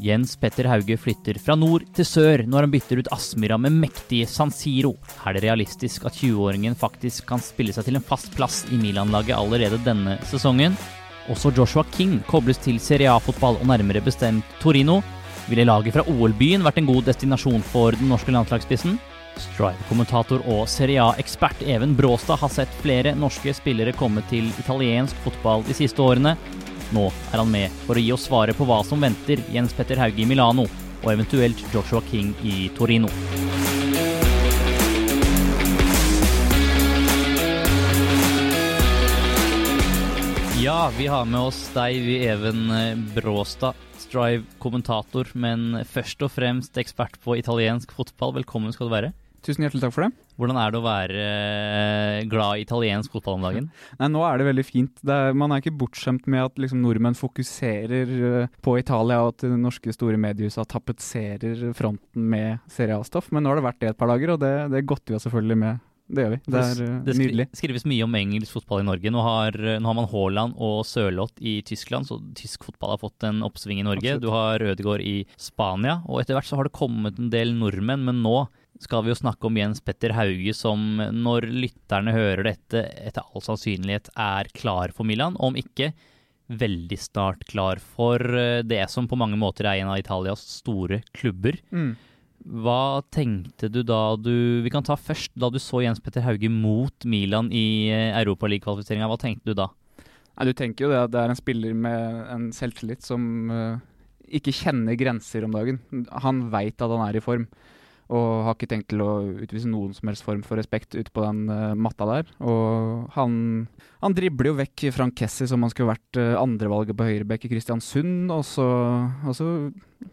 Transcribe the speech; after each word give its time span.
Jens 0.00 0.36
Petter 0.40 0.64
Hauge 0.70 0.96
flytter 0.96 1.36
fra 1.42 1.52
nord 1.58 1.82
til 1.92 2.06
sør 2.08 2.42
når 2.48 2.64
han 2.64 2.72
bytter 2.72 3.02
ut 3.02 3.10
Aspmyra 3.12 3.58
med 3.60 3.74
mektige 3.76 4.28
San 4.30 4.50
Siro. 4.54 4.94
Er 5.26 5.36
det 5.36 5.42
realistisk 5.44 6.06
at 6.08 6.16
20-åringen 6.16 6.76
faktisk 6.78 7.26
kan 7.28 7.42
spille 7.44 7.74
seg 7.76 7.84
til 7.84 7.98
en 7.98 8.06
fast 8.06 8.32
plass 8.36 8.62
i 8.72 8.78
Milan-laget 8.80 9.36
allerede 9.36 9.82
denne 9.84 10.16
sesongen? 10.30 10.78
Også 11.30 11.52
Joshua 11.54 11.84
King 11.92 12.22
kobles 12.26 12.58
til 12.64 12.80
Serie 12.82 13.12
A-fotball, 13.12 13.60
og 13.60 13.68
nærmere 13.68 14.02
bestemt 14.02 14.56
Torino. 14.62 15.02
Ville 15.50 15.68
laget 15.68 15.94
fra 15.94 16.06
OL-byen 16.08 16.64
vært 16.64 16.80
en 16.80 16.88
god 16.88 17.04
destinasjon 17.10 17.62
for 17.68 17.92
den 17.98 18.08
norske 18.10 18.32
landslagsspissen? 18.32 18.96
Strive-kommentator 19.44 20.42
og 20.50 20.64
Serie 20.72 21.04
A-ekspert 21.04 21.62
Even 21.68 21.94
Bråstad 21.98 22.40
har 22.40 22.52
sett 22.52 22.80
flere 22.80 23.14
norske 23.16 23.52
spillere 23.56 23.94
komme 23.96 24.24
til 24.32 24.48
italiensk 24.56 25.20
fotball 25.24 25.64
de 25.68 25.76
siste 25.76 26.00
årene. 26.02 26.34
Nå 26.92 27.06
er 27.32 27.40
han 27.40 27.48
med 27.48 27.72
for 27.86 27.96
å 27.96 28.02
gi 28.02 28.12
oss 28.12 28.26
svaret 28.28 28.58
på 28.58 28.66
hva 28.68 28.82
som 28.84 29.00
venter 29.00 29.40
Jens 29.52 29.72
Petter 29.72 30.00
Hauge 30.00 30.20
i 30.20 30.28
Milano, 30.28 30.66
og 31.02 31.08
eventuelt 31.08 31.58
Joshua 31.72 32.02
King 32.10 32.34
i 32.44 32.68
Torino. 32.76 33.08
Ja, 40.62 40.92
vi 40.94 41.08
har 41.10 41.24
med 41.26 41.40
oss 41.40 41.64
deg, 41.74 41.96
vi 42.04 42.20
Even 42.28 42.68
Bråstad, 43.16 43.74
Strive-kommentator, 43.98 45.32
men 45.34 45.80
først 45.90 46.22
og 46.22 46.30
fremst 46.36 46.78
ekspert 46.78 47.16
på 47.24 47.34
italiensk 47.40 47.90
fotball. 47.96 48.36
Velkommen 48.36 48.76
skal 48.76 48.86
du 48.86 48.94
være. 48.94 49.10
Tusen 49.42 49.64
hjertelig 49.64 49.82
takk 49.82 49.94
for 49.96 50.06
det. 50.06 50.12
Hvordan 50.38 50.58
er 50.62 50.70
det 50.70 50.78
å 50.78 50.84
være 50.84 51.22
eh, 51.26 52.16
glad 52.30 52.60
i 52.60 52.62
italiensk 52.62 53.10
fotball 53.14 53.40
om 53.40 53.46
dagen? 53.48 53.68
Nei, 54.00 54.08
Nå 54.14 54.22
er 54.26 54.38
det 54.38 54.46
veldig 54.46 54.64
fint. 54.66 55.02
Det 55.02 55.16
er, 55.18 55.38
man 55.38 55.50
er 55.50 55.62
ikke 55.62 55.74
bortskjemt 55.80 56.28
med 56.30 56.44
at 56.46 56.62
liksom, 56.62 56.82
nordmenn 56.84 57.18
fokuserer 57.18 58.12
uh, 58.22 58.58
på 58.62 58.76
Italia, 58.78 59.18
og 59.24 59.34
at 59.34 59.46
det 59.48 59.58
norske 59.58 59.94
store 59.94 60.20
mediehuset 60.22 60.70
tapetserer 60.70 61.72
fronten 61.74 62.28
med 62.30 62.62
Serie 62.70 63.00
A-stoff. 63.00 63.32
Men 63.34 63.42
nå 63.42 63.50
har 63.50 63.58
det 63.58 63.66
vært 63.66 63.82
det 63.82 63.90
et 63.92 63.98
par 63.98 64.14
dager, 64.14 64.36
og 64.36 64.44
det, 64.44 64.52
det 64.76 64.86
godter 64.86 65.16
vi 65.16 65.22
selvfølgelig 65.26 65.58
med. 65.64 65.82
Det 66.12 66.24
gjør 66.24 66.32
vi. 66.36 66.40
Det 66.46 66.62
er 66.62 66.80
uh, 66.86 66.94
det 67.02 67.18
nydelig. 67.18 67.48
Det 67.50 67.62
skrives 67.64 67.88
mye 67.88 68.06
om 68.06 68.16
engelsk 68.22 68.54
fotball 68.60 68.86
i 68.86 68.88
Norge. 68.92 69.10
Nå 69.10 69.26
har, 69.26 69.58
nå 69.58 69.90
har 69.90 70.00
man 70.04 70.10
Haaland 70.14 70.58
og 70.62 70.86
Sørloth 70.86 71.42
i 71.42 71.58
Tyskland, 71.66 72.06
så 72.06 72.22
tysk 72.38 72.70
fotball 72.70 72.94
har 72.94 73.02
fått 73.02 73.26
en 73.26 73.42
oppsving 73.42 73.82
i 73.82 73.90
Norge. 73.90 74.06
Absolutt. 74.06 74.22
Du 74.22 74.30
har 74.38 74.62
Rødegård 74.62 75.02
i 75.02 75.18
Spania, 75.34 75.98
og 76.06 76.22
etter 76.22 76.38
hvert 76.38 76.46
så 76.46 76.62
har 76.62 76.70
det 76.70 76.78
kommet 76.78 77.18
en 77.18 77.34
del 77.34 77.56
nordmenn, 77.58 78.06
men 78.06 78.22
nå 78.22 78.44
skal 78.80 79.04
vi 79.04 79.12
jo 79.12 79.18
snakke 79.18 79.48
om 79.48 79.58
Jens 79.58 79.82
Petter 79.84 80.14
Hauge, 80.16 80.54
som 80.56 80.96
når 80.96 81.46
lytterne 81.50 82.14
hører 82.14 82.46
dette, 82.48 82.86
etter 83.02 83.26
all 83.26 83.44
sannsynlighet 83.44 84.12
er 84.16 84.48
klar 84.56 84.94
for 84.96 85.08
Milan. 85.08 85.36
Om 85.36 85.58
ikke 85.60 85.92
veldig 86.52 86.98
snart 87.00 87.44
klar 87.48 87.80
for 87.80 88.20
eh, 88.36 88.62
det 88.66 88.84
som 88.90 89.06
på 89.08 89.18
mange 89.18 89.38
måter 89.40 89.68
er 89.68 89.82
en 89.82 89.92
av 89.92 90.00
Italias 90.00 90.42
store 90.58 91.02
klubber. 91.16 91.58
Mm. 91.70 91.94
Hva 92.42 93.02
tenkte 93.14 93.68
du 93.70 93.84
da 93.86 94.16
du 94.18 94.62
Vi 94.64 94.70
kan 94.74 94.82
ta 94.82 94.96
først 94.98 95.30
da 95.38 95.46
du 95.52 95.60
så 95.62 95.84
Jens 95.84 96.02
Petter 96.02 96.24
Hauge 96.26 96.50
mot 96.50 97.06
Milan 97.06 97.52
i 97.54 97.92
eh, 97.92 98.10
Europaliga-kvalifiseringa. 98.18 99.08
Hva 99.10 99.20
tenkte 99.20 99.52
du 99.52 99.58
da? 99.62 99.70
Nei, 100.32 100.48
du 100.48 100.56
tenker 100.56 100.86
jo 100.86 100.92
det 100.92 101.00
at 101.04 101.12
det 101.12 101.22
er 101.22 101.32
en 101.32 101.38
spiller 101.38 101.74
med 101.76 102.20
en 102.32 102.46
selvtillit 102.56 103.04
som 103.04 103.50
uh, 103.52 103.76
ikke 104.32 104.54
kjenner 104.56 104.96
grenser 104.96 105.44
om 105.44 105.52
dagen. 105.52 105.82
Han 106.24 106.46
veit 106.52 106.80
at 106.80 106.92
han 106.92 107.04
er 107.04 107.18
i 107.18 107.22
form, 107.24 107.44
og 108.12 108.44
har 108.46 108.56
ikke 108.56 108.68
tenkt 108.70 108.90
til 108.92 109.02
å 109.04 109.12
utvise 109.44 109.70
noen 109.70 109.94
som 109.96 110.10
helst 110.10 110.24
form 110.26 110.42
for 110.44 110.60
respekt 110.60 110.96
ute 110.96 111.12
på 111.14 111.24
den 111.24 111.46
uh, 111.48 111.72
matta 111.78 112.08
der. 112.08 112.28
Og 112.44 113.08
han, 113.16 113.34
han 114.04 114.16
dribler 114.16 114.50
jo 114.50 114.58
vekk 114.58 114.86
Frank 114.92 115.16
Kessie 115.18 115.48
som 115.48 115.64
han 115.64 115.72
skulle 115.72 115.94
vært 115.94 116.20
uh, 116.20 116.36
andrevalget 116.42 116.98
på 116.98 117.08
høyrebekk 117.08 117.48
i 117.48 117.52
Kristiansund, 117.54 118.32
og 118.34 118.44
så, 118.46 118.68
og 119.24 119.38
så 119.38 119.48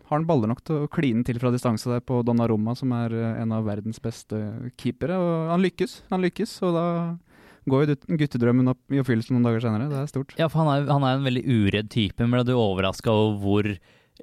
har 0.08 0.16
han 0.16 0.28
baller 0.30 0.52
nok 0.52 0.64
til 0.64 0.86
å 0.86 0.92
kline 0.92 1.26
til 1.28 1.42
fra 1.42 1.52
distanse 1.54 1.92
der 1.92 2.04
på 2.06 2.22
Donnarumma, 2.26 2.78
som 2.80 2.94
er 2.96 3.16
uh, 3.16 3.32
en 3.42 3.56
av 3.58 3.68
verdens 3.68 4.00
beste 4.04 4.40
keepere. 4.80 5.20
Og 5.20 5.54
han 5.54 5.66
lykkes, 5.66 6.04
han 6.14 6.24
lykkes, 6.24 6.56
og 6.70 6.78
da 6.78 6.88
går 7.70 7.86
jo 7.86 8.18
guttedrømmen 8.20 8.72
opp 8.72 8.94
i 8.94 9.00
oppfyllelse 9.02 9.36
noen 9.36 9.46
dager 9.46 9.64
senere. 9.64 9.90
Det 9.92 10.00
er 10.00 10.12
stort. 10.12 10.36
Ja, 10.40 10.48
for 10.52 10.64
han 10.64 10.72
er, 10.74 10.90
han 10.90 11.06
er 11.06 11.18
en 11.18 11.28
veldig 11.28 11.44
uredd 11.46 11.92
type. 11.94 12.24
Men 12.24 12.38
ble 12.38 12.48
du 12.48 12.56
overraska 12.56 13.12
over 13.14 13.40
hvor 13.44 13.74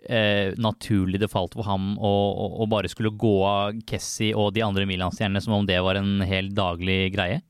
eh, 0.09 0.55
naturlig 0.61 1.21
det 1.23 1.31
falt 1.33 1.57
for 1.57 1.67
ham 1.69 1.95
å, 1.99 2.13
å, 2.31 2.49
å 2.63 2.69
bare 2.71 2.91
skulle 2.93 3.15
gå 3.15 3.37
av 3.47 3.79
Kessie 3.89 4.37
og 4.37 4.55
de 4.57 4.65
andre 4.67 4.87
Milan-stjernene 4.89 5.43
som 5.45 5.57
om 5.59 5.69
det 5.69 5.79
var 5.85 5.99
en 6.01 6.21
helt 6.27 6.55
daglig 6.57 7.15
greie? 7.17 7.43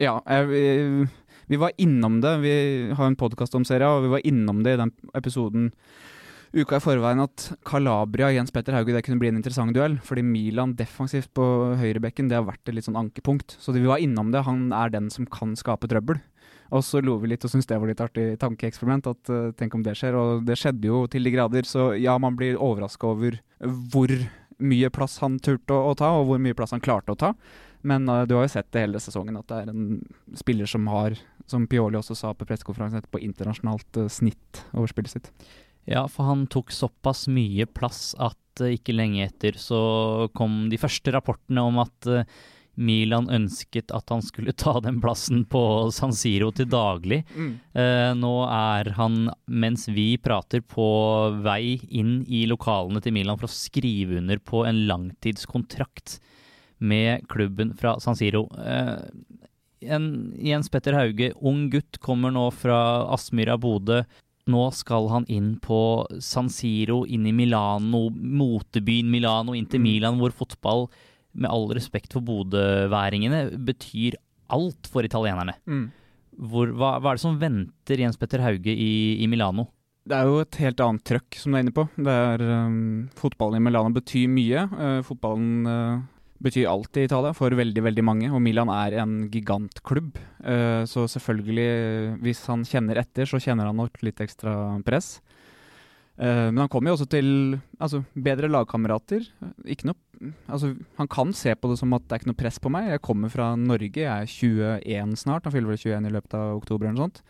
Ja, 0.00 0.18
jeg, 0.26 0.48
vi, 0.50 0.64
vi 1.52 1.60
var 1.60 1.74
innom 1.78 2.20
det. 2.24 2.38
Vi 2.42 2.56
har 2.96 3.06
en 3.06 3.18
podkast 3.18 3.54
om 3.54 3.66
serien, 3.68 3.90
og 3.90 4.06
vi 4.06 4.14
var 4.16 4.26
innom 4.26 4.64
det 4.66 4.74
i 4.74 4.82
den 4.82 4.92
episoden 5.14 5.70
uka 6.54 6.78
i 6.78 6.82
forveien 6.82 7.22
at 7.24 7.48
Calabria 7.66 8.28
og 8.30 8.36
Jens 8.36 8.52
Petter 8.54 8.76
Hauge 8.76 8.94
det 8.94 9.02
kunne 9.06 9.18
bli 9.18 9.30
en 9.32 9.38
interessant 9.40 9.74
duell. 9.74 9.96
Fordi 10.06 10.22
Milan 10.26 10.76
defensivt 10.78 11.32
på 11.34 11.46
høyrebekken 11.80 12.30
det 12.30 12.38
har 12.38 12.46
vært 12.46 12.68
et 12.68 12.78
litt 12.78 12.86
sånn 12.86 13.00
ankepunkt. 13.00 13.56
Så 13.58 13.74
vi 13.74 13.84
var 13.86 14.02
innom 14.02 14.30
det. 14.34 14.44
Han 14.46 14.68
er 14.74 14.94
den 14.94 15.10
som 15.14 15.26
kan 15.26 15.56
skape 15.58 15.90
trøbbel. 15.90 16.22
Og 16.74 16.82
så 16.82 17.00
lo 17.04 17.16
vi 17.22 17.30
litt 17.30 17.44
og 17.46 17.52
syntes 17.52 17.68
det 17.70 17.78
var 17.78 17.90
litt 17.90 18.02
artig 18.02 18.24
tankeeksperiment. 18.42 19.10
at 19.12 19.30
uh, 19.30 19.50
Tenk 19.58 19.76
om 19.76 19.84
det 19.86 19.94
skjer. 19.98 20.16
Og 20.18 20.46
det 20.48 20.58
skjedde 20.58 20.90
jo 20.90 21.04
til 21.10 21.26
de 21.26 21.34
grader. 21.34 21.68
Så 21.68 21.92
ja, 22.00 22.16
man 22.18 22.38
blir 22.38 22.58
overraska 22.58 23.12
over 23.12 23.38
hvor 23.60 24.14
mye 24.64 24.90
plass 24.94 25.18
han 25.22 25.38
turte 25.42 25.74
å, 25.74 25.90
å 25.90 25.94
ta, 25.98 26.12
og 26.18 26.28
hvor 26.28 26.42
mye 26.42 26.56
plass 26.56 26.74
han 26.74 26.82
klarte 26.82 27.14
å 27.14 27.20
ta. 27.20 27.32
Men 27.86 28.08
uh, 28.10 28.24
du 28.26 28.36
har 28.36 28.46
jo 28.46 28.54
sett 28.56 28.70
det 28.74 28.86
hele 28.86 29.02
sesongen, 29.02 29.38
at 29.38 29.50
det 29.50 29.60
er 29.60 29.74
en 29.74 30.00
spiller 30.38 30.70
som 30.70 30.88
har, 30.90 31.18
som 31.50 31.68
Pioli 31.70 32.00
også 32.00 32.16
sa 32.18 32.32
på 32.34 32.46
pressekonferansen 32.48 33.02
etterpå, 33.02 33.22
internasjonalt 33.26 34.00
uh, 34.00 34.08
snitt 34.10 34.64
over 34.72 34.90
spillet 34.90 35.14
sitt. 35.14 35.30
Ja, 35.90 36.06
for 36.08 36.30
han 36.30 36.46
tok 36.50 36.72
såpass 36.72 37.26
mye 37.28 37.66
plass 37.68 38.14
at 38.16 38.40
ikke 38.64 38.94
lenge 38.94 39.26
etter 39.26 39.58
så 39.58 39.80
kom 40.38 40.70
de 40.70 40.78
første 40.78 41.12
rapportene 41.12 41.64
om 41.66 41.80
at 41.82 42.06
Milan 42.74 43.28
ønsket 43.30 43.92
at 43.94 44.10
han 44.10 44.22
skulle 44.24 44.52
ta 44.56 44.80
den 44.82 45.00
plassen 45.02 45.44
på 45.50 45.90
San 45.94 46.14
Siro 46.16 46.50
til 46.54 46.66
daglig. 46.72 47.20
Eh, 47.38 48.10
nå 48.18 48.32
er 48.48 48.90
han, 48.98 49.30
mens 49.46 49.86
vi 49.92 50.16
prater, 50.18 50.64
på 50.64 50.88
vei 51.44 51.78
inn 51.90 52.24
i 52.26 52.44
lokalene 52.50 53.02
til 53.04 53.14
Milan 53.16 53.38
for 53.38 53.46
å 53.50 53.54
skrive 53.54 54.18
under 54.22 54.42
på 54.42 54.64
en 54.66 54.84
langtidskontrakt 54.88 56.18
med 56.84 57.28
klubben 57.30 57.72
fra 57.78 57.96
San 58.02 58.18
Siro. 58.18 58.48
Eh, 58.58 58.98
en, 59.94 60.34
Jens 60.40 60.70
Petter 60.72 60.96
Hauge, 60.96 61.32
ung 61.40 61.68
gutt, 61.70 62.00
kommer 62.02 62.32
nå 62.34 62.48
fra 62.56 63.04
Aspmyra 63.14 63.56
Bodø. 63.60 64.02
Nå 64.50 64.66
skal 64.76 65.08
han 65.08 65.24
inn 65.32 65.54
på 65.62 65.78
San 66.20 66.50
Siro, 66.52 67.04
inn 67.08 67.24
i 67.26 67.32
Milano, 67.32 68.10
motebyen 68.12 69.08
Milano, 69.12 69.54
inn 69.56 69.66
til 69.66 69.80
Mm. 69.80 69.86
Milan, 69.88 70.18
hvor 70.20 70.32
fotball, 70.36 70.88
med 71.34 71.50
all 71.50 71.68
respekt 71.76 72.14
for 72.14 72.24
bodøværingene, 72.24 73.46
betyr 73.66 74.16
alt 74.54 74.90
for 74.90 75.06
italienerne. 75.06 75.56
Mm. 75.66 75.86
Hvor, 76.50 76.72
hva, 76.74 76.96
hva 76.98 77.12
er 77.12 77.18
det 77.18 77.24
som 77.24 77.38
venter 77.40 78.00
Jens 78.00 78.18
Petter 78.18 78.42
Hauge 78.42 78.72
i, 78.74 79.20
i 79.22 79.28
Milano? 79.30 79.68
Det 80.04 80.16
er 80.16 80.28
jo 80.28 80.40
et 80.42 80.58
helt 80.60 80.80
annet 80.84 81.04
trøkk 81.08 81.38
som 81.40 81.54
du 81.54 81.58
er 81.58 81.62
inne 81.64 81.74
på. 81.74 81.86
Det 81.96 82.14
er, 82.14 82.42
um, 82.66 83.06
fotballen 83.16 83.60
i 83.60 83.64
Milano 83.64 83.94
betyr 83.94 84.28
mye. 84.28 84.66
Uh, 84.74 84.98
fotballen 85.06 85.70
uh, 85.70 86.02
betyr 86.44 86.68
alt 86.68 86.98
i 87.00 87.06
Italia 87.08 87.32
for 87.36 87.54
veldig 87.56 87.84
veldig 87.86 88.04
mange, 88.04 88.28
og 88.28 88.42
Milan 88.44 88.72
er 88.74 88.98
en 89.00 89.14
gigantklubb. 89.32 90.18
Uh, 90.44 90.84
så 90.90 91.06
selvfølgelig, 91.08 92.18
hvis 92.24 92.44
han 92.50 92.66
kjenner 92.68 93.00
etter, 93.00 93.30
så 93.30 93.40
kjenner 93.40 93.70
han 93.70 93.80
nok 93.80 94.02
litt 94.04 94.20
ekstra 94.20 94.74
press. 94.84 95.16
Uh, 96.14 96.50
men 96.52 96.60
han 96.62 96.70
kommer 96.70 96.92
jo 96.92 96.98
også 96.98 97.08
til 97.10 97.28
altså, 97.82 98.04
bedre 98.14 98.50
lagkamerater. 98.52 99.26
Altså, 100.46 100.74
han 100.98 101.10
kan 101.10 101.32
se 101.34 101.54
på 101.58 101.70
det 101.72 101.78
som 101.80 101.96
at 101.96 102.04
det 102.06 102.14
er 102.14 102.22
ikke 102.22 102.30
noe 102.30 102.42
press 102.44 102.60
på 102.62 102.70
meg. 102.72 102.92
Jeg 102.92 103.02
kommer 103.04 103.32
fra 103.32 103.54
Norge, 103.58 104.04
jeg 104.04 104.06
er 104.06 104.30
21 104.30 105.18
snart. 105.18 105.48
Han 105.48 105.56
fyller 105.56 105.74
vel 105.74 105.82
21 105.82 106.08
i 106.08 106.14
løpet 106.14 106.38
av 106.38 106.54
oktober 106.60 106.86
eller 106.86 106.96
noe 106.98 107.08
sånt. 107.08 107.24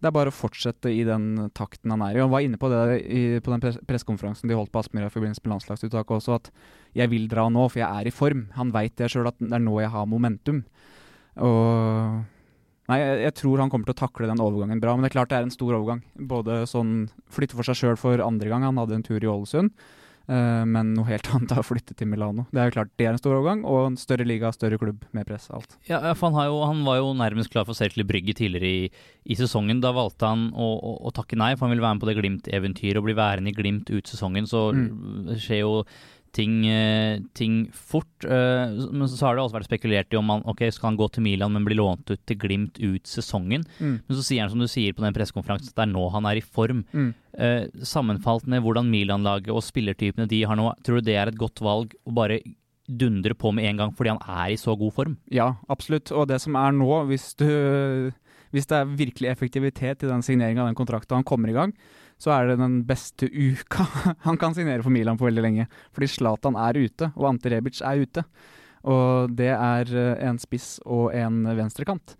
Det 0.00 0.08
er 0.08 0.16
bare 0.16 0.32
å 0.32 0.34
fortsette 0.34 0.88
i 0.94 1.02
den 1.04 1.50
takten 1.52 1.92
han 1.92 2.00
er 2.06 2.16
i. 2.16 2.22
Han 2.22 2.32
var 2.32 2.44
inne 2.44 2.56
på 2.60 2.70
det 2.72 2.84
i, 3.04 3.22
på 3.44 3.52
den 3.52 3.60
pres 3.60 3.76
pressekonferansen 3.84 4.48
de 4.48 4.56
holdt 4.56 4.72
på 4.72 4.80
Aspmyra 4.80 5.10
i 5.10 5.12
forbindelse 5.12 5.44
med 5.44 5.52
landslagsuttaket 5.52 6.14
også, 6.16 6.38
at 6.38 6.48
jeg 6.96 7.12
vil 7.12 7.26
dra 7.28 7.44
nå, 7.52 7.66
for 7.68 7.82
jeg 7.82 7.90
er 7.90 8.08
i 8.08 8.14
form. 8.14 8.46
Han 8.56 8.72
veit 8.72 8.96
det 8.96 9.10
sjøl, 9.12 9.28
at 9.28 9.36
det 9.42 9.52
er 9.52 9.60
nå 9.60 9.76
jeg 9.82 9.92
har 9.92 10.08
momentum. 10.08 10.62
Og 11.44 12.22
Nei, 12.90 12.98
jeg, 13.00 13.22
jeg 13.28 13.36
tror 13.40 13.62
han 13.62 13.70
kommer 13.72 13.86
til 13.90 13.94
å 13.96 14.02
takle 14.02 14.28
den 14.32 14.42
overgangen 14.42 14.82
bra. 14.82 14.96
Men 14.98 15.06
det 15.06 15.12
er 15.12 15.16
klart 15.20 15.30
det 15.32 15.38
er 15.40 15.46
en 15.48 15.54
stor 15.54 15.78
overgang. 15.78 16.02
Både 16.34 16.64
sånn 16.70 17.06
flytte 17.32 17.54
for 17.58 17.66
seg 17.70 17.78
sjøl 17.80 17.98
for 18.00 18.20
andre 18.26 18.50
gang. 18.52 18.66
Han 18.66 18.82
hadde 18.82 18.98
en 18.98 19.06
tur 19.06 19.22
i 19.22 19.30
Ålesund. 19.30 19.70
eh, 20.30 20.64
men 20.68 20.92
noe 20.94 21.08
helt 21.08 21.26
annet 21.34 21.50
er 21.56 21.58
å 21.62 21.66
flytte 21.66 21.94
til 21.98 22.06
Milano. 22.10 22.44
Det 22.54 22.60
er 22.62 22.68
jo 22.68 22.74
klart 22.76 22.90
det 23.00 23.06
er 23.08 23.14
en 23.16 23.18
stor 23.22 23.34
overgang, 23.38 23.64
og 23.66 23.88
en 23.88 23.96
større 23.98 24.26
liga, 24.28 24.52
større 24.54 24.78
klubb, 24.78 25.02
mer 25.16 25.24
press, 25.26 25.48
alt. 25.50 25.72
Ja, 25.88 25.98
for 26.14 26.28
han, 26.30 26.36
har 26.38 26.46
jo, 26.52 26.60
han 26.70 26.84
var 26.86 27.00
jo 27.00 27.08
nærmest 27.18 27.50
klar 27.50 27.66
for 27.66 27.74
Cercle 27.78 28.04
Brygge 28.06 28.36
tidligere 28.38 28.70
i, 28.70 28.84
i 29.26 29.38
sesongen. 29.40 29.80
Da 29.82 29.90
valgte 29.96 30.30
han 30.30 30.48
å, 30.54 30.68
å, 30.78 30.92
å 31.10 31.14
takke 31.16 31.38
nei, 31.40 31.52
for 31.56 31.66
han 31.66 31.74
ville 31.74 31.82
være 31.86 31.98
med 31.98 32.04
på 32.04 32.10
det 32.12 32.18
Glimt-eventyret 32.20 33.00
og 33.02 33.08
bli 33.08 33.16
værende 33.18 33.50
i 33.50 33.58
Glimt 33.58 33.90
ut 33.90 34.10
sesongen. 34.10 34.46
Så 34.50 34.68
Mm. 34.70 35.34
skjer 35.40 35.64
jo 35.64 35.72
ting, 36.36 36.66
eh, 36.66 37.20
ting 37.34 37.70
fort. 37.72 38.24
Eh, 38.24 38.76
men 38.92 39.08
så 39.08 39.26
har 39.26 39.36
det 39.36 39.44
også 39.44 39.58
vært 39.58 39.70
spekulert 39.70 40.14
i 40.14 40.18
om 40.18 40.30
han 40.32 40.44
ok, 40.48 40.62
skal 40.72 40.90
han 40.90 41.00
gå 41.00 41.08
til 41.12 41.24
Milan, 41.26 41.52
men 41.54 41.66
bli 41.66 41.78
lånt 41.78 42.10
ut 42.10 42.22
til 42.26 42.38
Glimt 42.40 42.78
ut 42.78 43.10
sesongen. 43.10 43.64
Mm. 43.80 43.98
Men 44.06 44.16
så 44.16 44.24
sier 44.24 44.44
han 44.44 44.52
som 44.52 44.62
du 44.62 44.68
sier 44.70 44.94
på 44.96 45.04
den 45.04 45.16
pressekonferansen, 45.16 45.72
at 45.72 45.80
det 45.80 45.86
er 45.88 45.92
nå 45.92 46.06
han 46.14 46.28
er 46.30 46.40
i 46.40 46.44
form. 46.44 46.84
Mm. 46.94 47.10
Eh, 47.34 47.66
sammenfalt 47.86 48.46
med 48.50 48.62
hvordan 48.64 48.90
Milan-laget 48.90 49.52
og 49.54 49.64
spillertypene 49.66 50.28
de 50.30 50.42
har 50.46 50.58
nå, 50.58 50.70
tror 50.86 51.00
du 51.00 51.10
det 51.10 51.18
er 51.18 51.30
et 51.30 51.40
godt 51.40 51.62
valg 51.64 51.94
å 52.06 52.14
bare 52.14 52.40
dundre 52.90 53.36
på 53.38 53.52
med 53.54 53.68
en 53.68 53.78
gang 53.78 53.92
fordi 53.94 54.10
han 54.10 54.24
er 54.26 54.54
i 54.54 54.58
så 54.58 54.74
god 54.78 54.94
form? 54.94 55.18
Ja, 55.30 55.54
absolutt. 55.70 56.10
Og 56.10 56.26
det 56.30 56.40
som 56.42 56.58
er 56.58 56.74
nå, 56.74 56.90
hvis, 57.10 57.32
du, 57.38 58.10
hvis 58.54 58.66
det 58.70 58.80
er 58.80 58.94
virkelig 58.98 59.30
effektivitet 59.30 60.02
i 60.02 60.10
den 60.10 60.24
signeringa 60.26 60.64
av 60.64 60.70
den 60.72 60.78
kontrakten 60.78 61.20
han 61.20 61.26
kommer 61.26 61.52
i 61.52 61.56
gang, 61.56 61.74
så 62.20 62.34
er 62.34 62.50
det 62.50 62.60
den 62.60 62.80
beste 62.88 63.30
uka 63.32 63.86
han 64.26 64.38
kan 64.40 64.54
signere 64.56 64.84
for 64.84 64.92
Milan 64.92 65.18
på 65.20 65.28
veldig 65.28 65.44
lenge. 65.44 65.66
Fordi 65.96 66.10
Zlatan 66.12 66.58
er 66.60 66.76
ute, 66.76 67.10
og 67.16 67.30
Ante 67.32 67.52
Rebic 67.52 67.80
er 67.80 68.04
ute. 68.04 68.24
Og 68.90 69.32
det 69.36 69.50
er 69.54 69.92
eh, 69.92 70.28
en 70.28 70.40
spiss 70.40 70.78
og 70.84 71.14
en 71.16 71.42
venstrekant. 71.56 72.16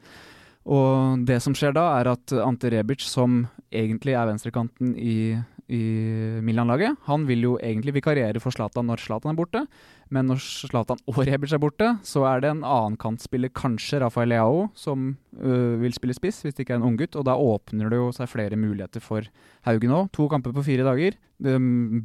Og 0.71 1.25
det 1.29 1.39
som 1.45 1.57
skjer 1.57 1.73
da, 1.77 1.87
er 2.01 2.13
at 2.13 2.35
Ante 2.37 2.73
Rebic, 2.73 3.05
som 3.09 3.45
egentlig 3.73 4.17
er 4.17 4.29
venstrekanten 4.29 4.93
i, 4.97 5.37
i 5.71 6.41
Milan-laget, 6.43 6.99
han 7.07 7.25
vil 7.29 7.45
jo 7.47 7.53
egentlig 7.63 7.95
vikariere 8.01 8.43
for 8.43 8.55
Zlatan 8.55 8.89
når 8.91 9.05
Zlatan 9.05 9.33
er 9.33 9.39
borte. 9.39 9.63
Men 10.11 10.27
når 10.27 10.41
Zlatan 10.43 10.99
og 11.09 11.21
Rebic 11.29 11.55
er 11.55 11.63
borte, 11.63 11.93
så 12.07 12.25
er 12.27 12.43
det 12.43 12.51
en 12.51 12.65
annen 12.67 12.99
kantspiller, 13.01 13.53
kanskje 13.55 14.01
Rafael 14.03 14.33
Leao, 14.33 14.65
som 14.75 15.13
øh, 15.39 15.77
vil 15.83 15.95
spille 15.95 16.17
spiss, 16.17 16.43
hvis 16.43 16.57
det 16.57 16.67
ikke 16.67 16.75
er 16.75 16.81
en 16.83 16.89
unggutt. 16.91 17.15
Og 17.15 17.27
da 17.29 17.37
åpner 17.39 17.93
det 17.93 18.01
jo 18.01 18.11
seg 18.17 18.31
flere 18.33 18.59
muligheter 18.59 19.05
for 19.05 19.27
Haugen 19.69 19.95
òg. 19.95 20.11
To 20.17 20.27
kamper 20.33 20.55
på 20.57 20.67
fire 20.67 20.87
dager. 20.87 21.19
Det 21.41 21.55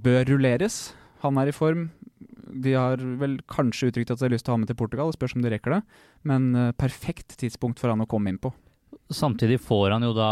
bør 0.06 0.30
rulleres. 0.30 0.94
Han 1.26 1.40
er 1.42 1.50
i 1.50 1.56
form. 1.56 1.88
De 2.46 2.76
har 2.78 3.02
vel 3.20 3.40
kanskje 3.50 3.90
uttrykt 3.90 4.14
at 4.14 4.22
de 4.22 4.28
har 4.28 4.36
lyst 4.36 4.46
til 4.46 4.54
å 4.54 4.60
ha 4.60 4.62
med 4.62 4.70
til 4.70 4.78
Portugal, 4.78 5.10
det 5.10 5.18
spørs 5.18 5.34
om 5.36 5.42
de 5.42 5.50
rekker 5.52 5.74
det. 5.74 5.82
Men 6.30 6.52
uh, 6.54 6.70
perfekt 6.78 7.34
tidspunkt 7.42 7.82
for 7.82 7.92
han 7.92 8.06
å 8.06 8.08
komme 8.10 8.30
inn 8.32 8.40
på. 8.40 8.54
Samtidig 9.14 9.60
får 9.62 9.92
han 9.94 10.02
jo 10.02 10.16
da 10.18 10.30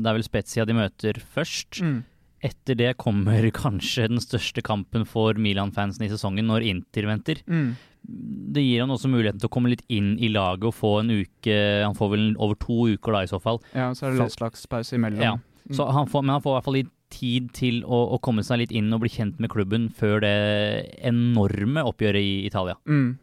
Det 0.00 0.08
er 0.08 0.16
vel 0.16 0.24
Spezia 0.24 0.64
de 0.68 0.76
møter 0.76 1.18
først. 1.20 1.80
Mm. 1.84 1.98
Etter 2.46 2.78
det 2.78 2.94
kommer 3.00 3.50
kanskje 3.64 4.08
den 4.12 4.22
største 4.22 4.64
kampen 4.64 5.06
for 5.08 5.38
Milan-fansen 5.40 6.06
i 6.06 6.10
sesongen, 6.12 6.48
når 6.50 6.66
Inter 6.70 7.10
venter. 7.10 7.42
Mm. 7.50 7.74
Det 8.56 8.62
gir 8.62 8.84
han 8.84 8.92
også 8.94 9.10
muligheten 9.10 9.42
til 9.42 9.50
å 9.50 9.54
komme 9.56 9.72
litt 9.72 9.82
inn 9.90 10.14
i 10.22 10.30
laget 10.30 10.68
og 10.68 10.76
få 10.78 10.92
en 11.00 11.08
uke 11.10 11.56
Han 11.82 11.96
får 11.98 12.12
vel 12.12 12.26
over 12.38 12.54
to 12.62 12.84
uker 12.94 13.16
da, 13.16 13.24
i 13.26 13.30
så 13.32 13.40
fall. 13.42 13.58
Ja, 13.74 13.90
så 13.98 14.06
er 14.06 14.14
det 14.14 14.22
landslagspause 14.22 14.94
imellom. 14.98 15.24
Ja. 15.24 15.34
Mm. 15.66 15.74
Så 15.74 15.88
han 15.90 16.06
får, 16.06 16.22
men 16.22 16.36
han 16.36 16.44
får 16.44 16.52
i 16.52 16.56
hvert 16.56 16.68
fall 16.68 16.78
litt 16.78 16.92
tid 17.10 17.50
til 17.54 17.82
å, 17.86 17.98
å, 18.14 18.18
komme 18.22 18.42
seg 18.46 18.60
litt 18.62 18.74
inn 18.74 18.90
og 18.94 19.02
bli 19.02 19.10
kjent 19.12 19.38
med 19.42 19.50
klubben 19.52 19.88
før 19.94 20.20
det 20.24 20.34
enorme 21.06 21.84
oppgjøret 21.86 22.22
i 22.22 22.34
Italia. 22.46 22.76
Mm. 22.86 23.16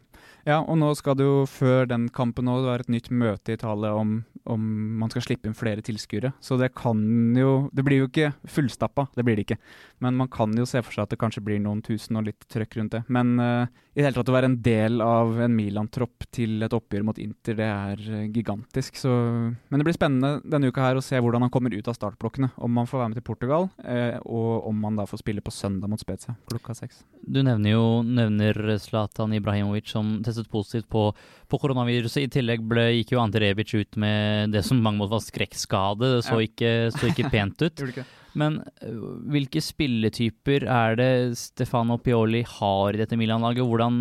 Ja, 0.44 0.60
og 0.60 0.76
nå 0.76 0.90
skal 0.98 1.16
det 1.16 1.24
jo 1.24 1.44
før 1.48 1.88
den 1.88 2.10
kampen 2.12 2.50
òg 2.52 2.66
være 2.68 2.84
et 2.84 2.92
nytt 2.92 3.08
møte 3.12 3.52
i 3.52 3.58
Italia 3.58 3.94
om, 3.96 4.18
om 4.44 4.98
man 5.00 5.10
skal 5.12 5.24
slippe 5.24 5.48
inn 5.48 5.56
flere 5.56 5.82
tilskuere. 5.84 6.32
Så 6.40 6.58
det 6.60 6.74
kan 6.76 7.00
jo 7.36 7.70
Det 7.72 7.84
blir 7.84 8.02
jo 8.02 8.08
ikke 8.08 8.32
fullstappa, 8.48 9.08
det 9.16 9.24
blir 9.24 9.36
det 9.36 9.46
ikke. 9.46 9.58
Men 10.04 10.16
man 10.16 10.28
kan 10.28 10.52
jo 10.56 10.66
se 10.68 10.82
for 10.82 10.92
seg 10.92 11.06
at 11.06 11.14
det 11.14 11.20
kanskje 11.20 11.42
blir 11.44 11.60
noen 11.62 11.82
tusen 11.82 12.16
og 12.18 12.26
litt 12.28 12.44
trøkk 12.50 12.76
rundt 12.78 12.92
det. 12.92 13.02
Men 13.08 13.38
uh, 13.40 13.66
i 13.94 14.00
det 14.00 14.08
hele 14.08 14.18
tatt 14.18 14.30
å 14.30 14.34
være 14.36 14.50
en 14.50 14.58
del 14.64 15.00
av 15.04 15.38
en 15.40 15.54
Milan-tropp 15.54 16.26
til 16.34 16.62
et 16.66 16.76
oppgjør 16.76 17.06
mot 17.06 17.18
Inter, 17.22 17.56
det 17.58 17.68
er 17.68 18.02
uh, 18.10 18.26
gigantisk. 18.34 18.98
Så, 19.00 19.10
men 19.10 19.80
det 19.80 19.86
blir 19.86 19.96
spennende 19.96 20.42
denne 20.44 20.70
uka 20.70 20.84
her 20.84 21.00
å 21.00 21.04
se 21.04 21.18
hvordan 21.18 21.46
han 21.46 21.52
kommer 21.54 21.74
ut 21.74 21.88
av 21.88 21.96
startblokkene. 21.96 22.52
Om 22.56 22.82
han 22.82 22.90
får 22.90 23.02
være 23.02 23.12
med 23.12 23.20
til 23.20 23.28
Portugal, 23.30 23.70
uh, 23.86 24.18
og 24.24 24.68
om 24.70 24.84
han 24.88 25.00
da 25.00 25.08
får 25.08 25.24
spille 25.24 25.44
på 25.44 25.54
søndag 25.54 25.90
mot 25.90 26.00
Spezia 26.00 26.36
klokka 26.50 26.76
seks. 26.76 27.02
Du 27.24 27.40
nevner 27.40 27.72
jo 27.72 27.84
nevner 28.04 28.58
Zlatan 28.82 29.32
Ibrahimovic 29.36 29.88
som 29.88 30.18
testet 30.24 30.50
positivt 30.52 30.90
på, 30.92 31.08
på 31.48 31.60
koronaviruset. 31.62 32.26
I 32.26 32.32
tillegg 32.32 32.64
ble, 32.68 32.90
gikk 32.98 33.14
jo 33.14 33.22
Ante 33.22 33.40
Rebic 33.40 33.72
ut 33.74 33.96
med 34.00 34.33
det 34.52 34.64
som 34.66 34.82
mange 34.82 35.00
måter 35.02 35.16
var 35.16 35.24
skrekkskade. 35.24 36.10
Så, 36.26 36.38
Ja. 36.38 36.46
ikke, 36.48 36.72
så 36.94 37.10
ikke 37.10 37.30
pent 37.32 37.64
ut. 37.64 37.84
Men 38.38 38.62
øh, 38.82 39.02
hvilke 39.30 39.62
spilletyper 39.62 40.66
er 40.66 40.96
det 40.98 41.10
Stefano 41.38 41.96
Pioli 42.02 42.42
har 42.42 42.94
i 42.94 42.98
dette 42.98 43.18
Milan-laget? 43.18 43.62
Hvordan, 43.62 43.94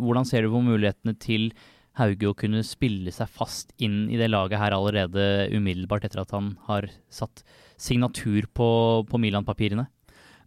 hvordan 0.00 0.24
ser 0.28 0.46
du 0.46 0.54
på 0.54 0.64
mulighetene 0.64 1.14
til 1.20 1.50
Hauge 1.98 2.30
å 2.30 2.36
kunne 2.38 2.62
spille 2.64 3.12
seg 3.12 3.28
fast 3.34 3.74
inn 3.82 4.06
i 4.08 4.16
det 4.20 4.30
laget 4.30 4.60
her 4.60 4.72
allerede 4.76 5.48
umiddelbart 5.52 6.06
etter 6.06 6.22
at 6.22 6.32
han 6.32 6.54
har 6.68 6.88
satt 7.12 7.42
signatur 7.76 8.46
på, 8.54 8.68
på 9.10 9.20
Milan-papirene? 9.20 9.88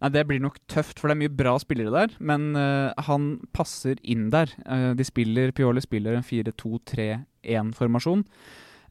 Nei, 0.02 0.10
Det 0.10 0.24
blir 0.26 0.40
nok 0.42 0.58
tøft, 0.66 0.98
for 0.98 1.06
det 1.06 1.14
er 1.14 1.22
mye 1.22 1.36
bra 1.38 1.54
spillere 1.62 1.92
der. 1.94 2.16
Men 2.18 2.56
uh, 2.58 2.90
han 3.06 3.36
passer 3.54 4.00
inn 4.02 4.30
der. 4.34 4.50
Uh, 4.66 4.90
de 4.98 5.06
spiller, 5.06 5.52
Pioli 5.54 5.84
spiller 5.84 6.18
en 6.18 6.26
4-2-3-1-formasjon. 6.26 8.24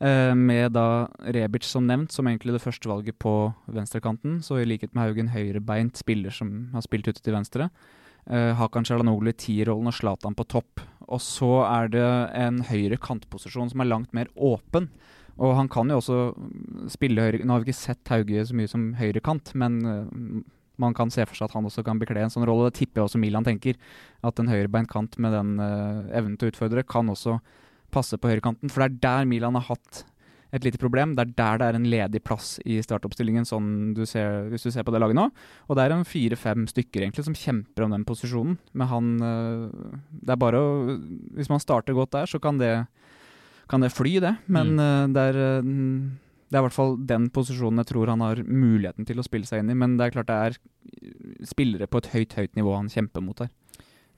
Eh, 0.02 0.34
med 0.36 0.74
da 0.76 1.08
Rebic 1.22 1.68
som 1.70 1.88
nevnt, 1.88 2.12
som 2.12 2.28
egentlig 2.28 2.58
det 2.58 2.64
første 2.64 2.90
valget 2.90 3.18
på 3.22 3.54
venstrekanten. 3.72 4.40
Så 4.46 4.60
i 4.60 4.68
likhet 4.68 4.96
med 4.96 5.06
Haugen 5.06 5.32
høyrebeint 5.34 6.00
spiller 6.00 6.34
som 6.34 6.72
har 6.76 6.86
spilt 6.86 7.10
ute 7.10 7.22
til 7.22 7.38
venstre. 7.38 7.70
Uh, 8.30 8.54
Hakan 8.54 8.86
Shalanoglu 8.86 9.32
i 9.32 9.38
tierrollen 9.38 9.90
og 9.90 9.96
Zlatan 9.98 10.38
på 10.38 10.46
topp. 10.46 10.84
Og 11.10 11.22
så 11.24 11.64
er 11.66 11.90
det 11.92 12.06
en 12.38 12.62
høyre 12.68 13.00
kantposisjon 13.02 13.72
som 13.72 13.82
er 13.82 13.90
langt 13.90 14.14
mer 14.14 14.30
åpen. 14.36 14.92
Og 15.42 15.56
han 15.58 15.70
kan 15.72 15.90
jo 15.90 15.98
også 15.98 16.18
spille 16.92 17.24
høyre 17.24 17.46
Nå 17.46 17.56
har 17.56 17.64
vi 17.64 17.72
ikke 17.72 17.80
sett 17.80 18.12
Hauge 18.14 18.44
så 18.46 18.58
mye 18.58 18.70
som 18.70 18.92
høyrekant, 19.00 19.54
men 19.58 19.80
uh, 19.88 20.44
man 20.82 20.96
kan 20.98 21.12
se 21.14 21.26
for 21.28 21.38
seg 21.38 21.50
at 21.50 21.58
han 21.58 21.68
også 21.68 21.84
kan 21.86 22.00
bekle 22.02 22.22
en 22.22 22.34
sånn 22.34 22.46
rolle. 22.48 22.70
Det 22.70 22.82
tipper 22.82 23.02
jeg 23.02 23.10
også 23.10 23.22
Milan 23.22 23.46
tenker. 23.48 23.78
At 24.26 24.40
en 24.42 24.50
høyrebeint 24.52 24.90
kant 24.92 25.18
med 25.22 25.36
den 25.36 25.58
uh, 25.62 26.08
evnen 26.14 26.38
til 26.38 26.50
å 26.50 26.54
utfordre 26.54 26.86
kan 26.88 27.10
også 27.12 27.40
passe 27.92 28.18
på 28.20 28.32
høyrekanten. 28.32 28.72
For 28.72 28.84
det 28.84 28.90
er 28.90 29.04
der 29.06 29.30
Milan 29.30 29.60
har 29.60 29.68
hatt 29.70 30.06
et 30.52 30.66
lite 30.66 30.80
problem. 30.82 31.16
Det 31.16 31.24
er 31.24 31.36
der 31.38 31.60
det 31.62 31.68
er 31.68 31.78
en 31.80 31.90
ledig 31.94 32.22
plass 32.28 32.56
i 32.68 32.80
startoppstillingen, 32.84 33.48
sånn 33.48 33.94
du 33.96 34.04
ser, 34.10 34.50
hvis 34.52 34.68
du 34.68 34.72
ser 34.74 34.86
på 34.88 34.94
det 34.94 35.00
laget 35.04 35.18
nå. 35.18 35.30
Og 35.70 35.78
det 35.78 35.86
er 35.86 35.96
en 35.96 36.08
fire-fem 36.08 36.66
stykker 36.70 37.06
egentlig 37.06 37.28
som 37.28 37.38
kjemper 37.38 37.86
om 37.86 37.96
den 37.96 38.08
posisjonen. 38.08 38.58
Men 38.76 38.92
han 38.92 39.14
eh, 39.28 39.94
Det 40.12 40.36
er 40.36 40.42
bare 40.42 40.60
å 40.60 40.98
Hvis 41.38 41.52
man 41.52 41.64
starter 41.64 41.96
godt 41.96 42.12
der, 42.18 42.28
så 42.28 42.42
kan 42.44 42.60
det, 42.60 42.74
kan 43.72 43.84
det 43.84 43.94
fly, 43.96 44.20
det. 44.24 44.36
Men 44.48 44.76
mm. 44.76 45.16
det 45.16 45.30
er 45.32 45.42
eh, 45.46 45.72
det 46.52 46.60
er 46.60 46.66
i 46.66 46.68
hvert 46.68 46.76
fall 46.76 46.98
den 47.08 47.30
posisjonen 47.32 47.80
jeg 47.80 47.94
tror 47.94 48.10
han 48.12 48.24
har 48.26 48.42
muligheten 48.44 49.06
til 49.08 49.22
å 49.22 49.24
spille 49.24 49.48
seg 49.48 49.62
inn 49.62 49.72
i. 49.72 49.78
Men 49.80 49.94
det 49.96 50.10
er 50.10 50.16
klart 50.18 50.28
det 50.28 50.36
er 50.50 51.46
spillere 51.48 51.88
på 51.88 52.02
et 52.02 52.10
høyt, 52.12 52.36
høyt 52.36 52.60
nivå 52.60 52.74
han 52.76 52.92
kjemper 52.92 53.24
mot 53.24 53.40
her. 53.40 53.48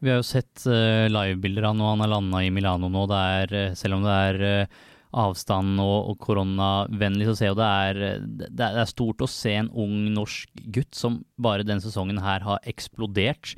Vi 0.03 0.11
har 0.11 0.19
jo 0.19 0.25
sett 0.27 0.65
uh, 0.67 1.07
livebilder 1.07 1.69
av 1.69 1.77
når 1.79 1.93
han 1.93 2.03
har 2.03 2.11
landa 2.11 2.41
i 2.43 2.51
Milano 2.51 2.89
nå. 2.91 3.05
Det 3.07 3.21
er, 3.37 3.53
eh, 3.55 3.77
selv 3.79 3.97
om 3.97 4.03
det 4.03 4.15
er 4.27 4.41
uh, 4.43 4.81
avstand 5.23 5.79
og, 5.79 6.09
og 6.11 6.17
koronavennlig, 6.25 7.29
så 7.29 7.35
ser 7.37 7.51
jo 7.51 7.57
det 7.59 7.69
er, 7.87 7.99
det, 8.25 8.49
det 8.59 8.69
er 8.81 8.89
stort 8.89 9.23
å 9.23 9.29
se 9.29 9.53
en 9.61 9.69
ung 9.69 10.09
norsk 10.15 10.63
gutt 10.75 10.97
som 10.97 11.21
bare 11.39 11.63
denne 11.63 11.85
sesongen 11.85 12.19
her 12.23 12.43
har 12.43 12.67
eksplodert. 12.67 13.53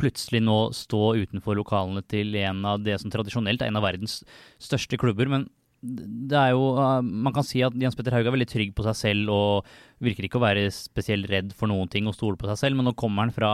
Plutselig 0.00 0.40
nå 0.46 0.60
stå 0.76 1.02
utenfor 1.26 1.58
lokalene 1.58 2.04
til 2.08 2.38
en 2.40 2.62
av 2.70 2.80
det 2.86 2.96
som 3.02 3.12
tradisjonelt 3.12 3.60
er 3.60 3.72
en 3.72 3.82
av 3.82 3.84
verdens 3.90 4.22
største 4.62 4.96
klubber. 5.00 5.28
men 5.28 5.50
det 5.82 6.38
er 6.38 6.52
jo, 6.54 6.76
uh, 6.78 7.00
Man 7.02 7.34
kan 7.34 7.42
si 7.42 7.60
at 7.66 7.74
Jens 7.74 7.96
Petter 7.98 8.14
Haug 8.14 8.26
er 8.28 8.34
veldig 8.36 8.46
trygg 8.50 8.74
på 8.78 8.84
seg 8.86 8.94
selv 8.94 9.32
og 9.34 9.66
virker 10.02 10.28
ikke 10.28 10.38
å 10.38 10.44
være 10.44 10.68
spesielt 10.70 11.26
redd 11.30 11.52
for 11.58 11.66
noen 11.70 11.90
ting 11.90 12.06
og 12.06 12.14
stole 12.14 12.38
på 12.38 12.46
seg 12.46 12.60
selv, 12.60 12.78
men 12.78 12.86
nå 12.86 12.94
kommer 12.98 13.26
han 13.26 13.34
fra 13.34 13.50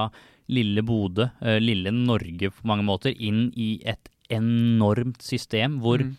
lille 0.52 0.84
Bodø, 0.84 1.30
uh, 1.40 1.56
lille 1.60 1.92
Norge 1.92 2.50
på 2.52 2.68
mange 2.68 2.84
måter, 2.84 3.16
inn 3.16 3.48
i 3.56 3.78
et 3.88 4.10
enormt 4.28 5.22
system 5.24 5.78
hvor 5.80 6.04
Mm. 6.04 6.12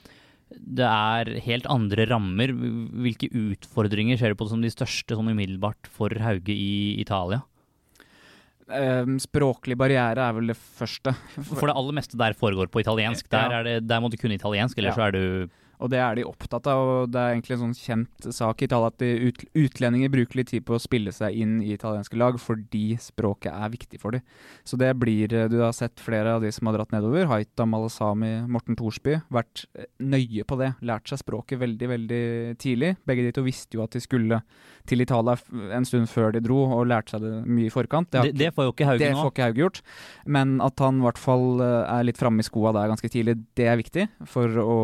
det 0.49 0.85
er 0.89 1.29
helt 1.45 1.67
andre 1.69 2.07
rammer. 2.09 2.49
Hvilke 2.49 3.29
utfordringer 3.29 4.17
ser 4.17 4.33
du 4.33 4.39
på 4.39 4.47
som 4.49 4.61
de 4.65 4.71
største 4.73 5.13
sånn 5.13 5.29
umiddelbart 5.29 5.85
for 5.93 6.09
Hauge 6.09 6.49
i 6.49 6.97
Italia? 6.99 7.43
Ehm, 8.69 9.17
språklig 9.21 9.77
barriere 9.77 10.17
er 10.29 10.33
vel 10.37 10.47
det 10.51 10.57
første. 10.57 11.13
For 11.41 11.69
det 11.69 11.75
aller 11.77 11.95
meste 11.97 12.17
der 12.17 12.33
foregår 12.37 12.69
på 12.69 12.81
italiensk. 12.83 13.29
Der, 13.29 13.49
er 13.59 13.63
det, 13.65 13.87
der 13.89 14.01
må 14.01 14.09
du 14.09 14.17
kunne 14.17 14.37
italiensk, 14.37 14.77
eller 14.77 14.89
Ja. 14.89 14.95
så 14.97 15.07
er 15.07 15.11
du 15.11 15.49
Og 15.79 15.91
det 15.93 15.99
er 16.03 16.17
de 16.17 16.25
opptatt 16.27 16.67
av, 16.67 16.81
og 16.91 17.11
det 17.13 17.19
er 17.21 17.33
egentlig 17.33 17.55
en 17.55 17.61
sånn 17.69 17.77
kjent 17.77 18.27
sak 18.35 18.61
i 18.61 18.67
Italia 18.67 18.91
at 18.91 19.03
ut, 19.03 19.43
utlendinger 19.55 20.11
bruker 20.11 20.41
litt 20.41 20.51
tid 20.51 20.65
på 20.67 20.75
å 20.75 20.81
spille 20.81 21.13
seg 21.15 21.37
inn 21.39 21.59
i 21.63 21.71
italienske 21.75 22.19
lag 22.19 22.35
fordi 22.41 22.97
språket 22.99 23.53
er 23.53 23.71
viktig 23.71 24.01
for 24.01 24.17
dem. 24.17 24.25
Så 24.67 24.79
det 24.79 24.91
blir 24.99 25.31
eh, 25.31 25.47
Du 25.51 25.59
har 25.63 25.71
sett 25.75 26.03
flere 26.03 26.35
av 26.35 26.43
de 26.43 26.51
som 26.51 26.67
har 26.67 26.75
dratt 26.75 26.91
nedover. 26.95 27.29
Haita 27.31 27.67
Malasami, 27.69 28.33
Morten 28.51 28.75
Thorsby. 28.79 29.21
Vært 29.31 29.65
eh, 29.79 29.87
nøye 30.03 30.43
på 30.47 30.59
det. 30.59 30.73
Lært 30.83 31.11
seg 31.11 31.23
språket 31.23 31.63
veldig, 31.63 31.91
veldig 31.93 32.23
tidlig. 32.59 32.93
Begge 33.07 33.29
de 33.29 33.35
to 33.39 33.45
visste 33.47 33.79
jo 33.79 33.85
at 33.85 33.95
de 33.95 34.03
skulle 34.03 34.41
til 34.89 35.03
Italia 35.03 35.37
en 35.75 35.87
stund 35.87 36.09
før 36.11 36.33
de 36.35 36.41
dro, 36.43 36.63
og 36.75 36.87
lærte 36.89 37.15
seg 37.15 37.23
det 37.23 37.33
mye 37.47 37.69
i 37.69 37.73
forkant. 37.73 38.11
har 38.15 38.27
Det, 38.27 38.35
det 38.39 38.51
får 38.55 38.67
jo 38.67 38.73
ikke 38.73 38.87
Hauge 38.89 39.03
det 39.03 39.11
nå. 39.15 39.25
ikke 39.29 39.47
Hauge 39.47 39.63
gjort. 39.63 39.81
Men 40.25 40.57
at 40.65 40.81
han 40.83 40.99
i 40.99 41.05
hvert 41.05 41.21
fall 41.21 41.63
eh, 41.65 41.93
er 41.93 42.07
litt 42.07 42.19
framme 42.19 42.43
i 42.43 42.47
skoa 42.47 42.73
der 42.75 42.91
ganske 42.91 43.11
tidlig, 43.11 43.37
det 43.59 43.69
er 43.69 43.79
viktig 43.79 44.07
for 44.29 44.59
å 44.63 44.79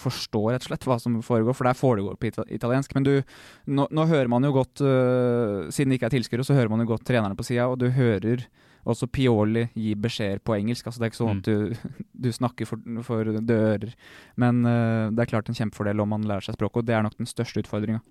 forstå 0.00 0.44
rett 0.50 0.66
og 0.66 0.72
slett 0.72 0.88
hva 0.88 0.98
som 1.02 1.20
foregår. 1.24 1.56
For 1.58 1.68
der 1.68 1.78
foregår 1.78 2.18
på 2.18 2.32
italiensk. 2.48 2.96
Men 2.96 3.08
du, 3.08 3.14
nå, 3.66 3.86
nå 3.90 4.08
hører 4.10 4.30
man 4.32 4.48
jo 4.48 4.54
godt, 4.56 4.82
uh, 4.84 5.70
siden 5.72 5.92
det 5.92 6.00
ikke 6.00 6.12
er 6.12 6.18
tilskuere, 6.18 6.46
så 6.46 6.56
hører 6.58 6.72
man 6.72 6.84
jo 6.84 6.92
godt 6.94 7.06
trenerne 7.08 7.38
på 7.38 7.46
sida, 7.46 7.68
og 7.70 7.80
du 7.82 7.90
hører 7.92 8.46
Også 8.82 9.06
Pioli 9.06 9.68
gir 9.78 9.98
beskjeder 10.02 10.40
på 10.42 10.56
engelsk. 10.56 10.86
altså 10.86 10.98
Det 10.98 11.04
er 11.06 11.10
ikke 11.12 11.20
sånn 11.20 11.38
at 11.38 11.46
du, 11.46 11.92
du 12.24 12.32
snakker 12.34 12.66
for, 12.66 12.82
for 13.06 13.28
dører. 13.38 13.92
Men 14.34 14.64
uh, 14.66 15.12
det 15.14 15.22
er 15.22 15.30
klart 15.30 15.48
en 15.48 15.58
kjempefordel 15.58 16.02
om 16.02 16.10
man 16.10 16.26
lærer 16.26 16.48
seg 16.48 16.58
språket, 16.58 16.82
og 16.82 16.88
det 16.88 16.96
er 16.96 17.06
nok 17.06 17.14
den 17.20 17.30
største 17.30 17.62
utfordringa. 17.62 18.02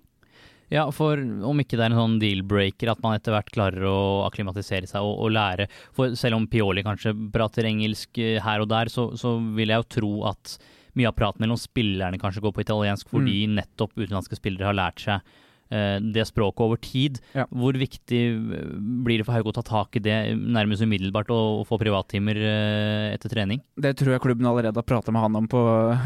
Ja, 0.72 0.86
for 0.94 1.20
om 1.20 1.60
ikke 1.60 1.76
det 1.76 1.84
er 1.84 1.92
en 1.92 2.00
sånn 2.00 2.20
deal-breaker 2.22 2.92
at 2.92 3.02
man 3.04 3.16
etter 3.16 3.34
hvert 3.34 3.50
klarer 3.52 3.86
å 3.88 4.22
akklimatisere 4.28 4.88
seg 4.88 5.04
og, 5.04 5.18
og, 5.26 5.32
lære 5.34 5.66
For 5.96 6.14
selv 6.18 6.38
om 6.38 6.46
Pioli 6.48 6.84
kanskje 6.86 7.14
prater 7.34 7.68
engelsk 7.68 8.20
eh, 8.22 8.38
her 8.42 8.64
og 8.64 8.70
der, 8.72 8.92
så, 8.92 9.10
så 9.18 9.36
vil 9.56 9.72
jeg 9.72 9.82
jo 9.82 9.90
tro 9.98 10.12
at 10.30 10.56
mye 10.98 11.08
av 11.08 11.16
praten 11.16 11.44
mellom 11.44 11.60
spillerne 11.60 12.20
kanskje 12.20 12.44
går 12.44 12.54
på 12.56 12.64
italiensk 12.64 13.08
fordi 13.12 13.46
mm. 13.46 13.56
nettopp 13.60 13.94
utenlandske 13.96 14.36
spillere 14.38 14.70
har 14.70 14.78
lært 14.78 15.04
seg 15.04 15.34
det 15.72 16.26
språket 16.28 16.64
over 16.66 16.80
tid. 16.82 17.20
Ja. 17.36 17.46
Hvor 17.50 17.76
viktig 17.78 18.20
eh, 18.32 18.72
blir 19.04 19.20
det 19.20 19.26
for 19.26 19.36
Hauge 19.36 19.52
å 19.52 19.56
ta 19.56 19.64
tak 19.66 19.98
i 19.98 20.02
det 20.04 20.16
nærmest 20.36 20.84
umiddelbart 20.84 21.30
og, 21.34 21.64
få 21.68 21.78
privattimer 21.80 22.38
eh, 22.38 23.12
etter 23.14 23.32
trening? 23.32 23.62
Det 23.80 23.94
tror 23.98 24.14
jeg 24.14 24.24
klubben 24.24 24.48
allerede 24.48 24.80
har 24.80 24.86
prata 24.86 25.14
med 25.14 25.24
han 25.24 25.38
om 25.38 25.48
på, 25.50 25.60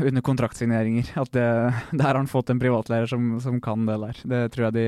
under 0.04 0.24
kontraktsigneringer. 0.24 1.12
At 1.20 1.32
det, 1.34 1.46
der 1.92 2.06
har 2.06 2.18
han 2.18 2.30
fått 2.30 2.52
en 2.52 2.60
privatlærer 2.62 3.10
som, 3.10 3.36
som, 3.42 3.60
kan 3.62 3.86
det 3.88 3.96
der. 4.02 4.20
Det 4.32 4.40
tror 4.54 4.68
jeg 4.68 4.76
de, 4.76 4.86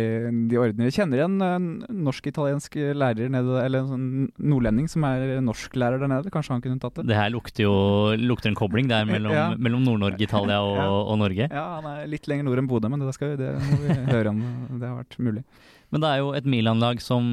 de 0.50 0.60
ordner. 0.60 0.88
Jeg 0.90 0.98
kjenner 1.00 1.20
igjen 1.20 1.38
en 1.44 1.68
norsk-italiensk 2.06 2.76
lærer 2.98 3.32
nede, 3.32 3.62
eller 3.64 3.84
en 3.84 3.92
sånn 3.92 4.08
nordlending 4.38 4.90
som 4.90 5.06
er 5.08 5.38
norsklærer 5.44 6.02
der 6.02 6.12
nede. 6.12 6.32
Kanskje 6.34 6.56
han 6.56 6.64
kunne 6.64 6.82
tatt 6.82 7.00
det? 7.00 7.08
Det 7.10 7.18
her 7.18 7.32
lukter 7.32 7.64
jo 7.64 7.76
lukter 8.18 8.52
en 8.52 8.58
kobling 8.58 8.90
der 8.90 9.08
mellom, 9.08 9.34
ja. 9.34 9.48
mellom 9.56 9.84
Nord-Norge, 9.86 10.28
Italia 10.28 10.60
og, 10.64 10.76
ja. 10.76 10.88
og, 10.98 11.14
Norge. 11.18 11.48
Ja, 11.48 11.64
han 11.78 11.88
er 11.90 12.06
litt 12.10 12.28
lenger 12.30 12.48
nord 12.48 12.62
enn 12.62 12.70
Bodø, 12.70 12.90
men 12.92 13.02
det, 13.02 13.14
skal, 13.16 13.34
det 13.40 13.54
må 13.64 13.80
vi 13.82 13.96
høre 14.12 14.34
om 14.34 14.42
det 14.68 14.88
har 14.88 14.98
vært 15.00 15.18
mulig. 15.22 15.44
Men 15.92 16.02
det 16.04 16.08
er 16.08 16.20
jo 16.20 16.32
et 16.36 16.48
Milan-lag 16.48 17.00
som 17.00 17.28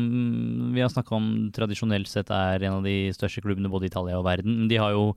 vi 0.76 0.84
har 0.84 0.92
snakka 0.92 1.18
om 1.18 1.32
tradisjonelt 1.56 2.08
sett 2.08 2.32
er 2.32 2.64
en 2.64 2.80
av 2.80 2.86
de 2.88 3.12
største 3.16 3.44
klubbene 3.44 3.72
både 3.72 3.90
i 3.90 3.92
Italia 3.92 4.20
og 4.20 4.28
verden. 4.28 4.70
De 4.72 4.80
har 4.80 4.94
jo 4.96 5.10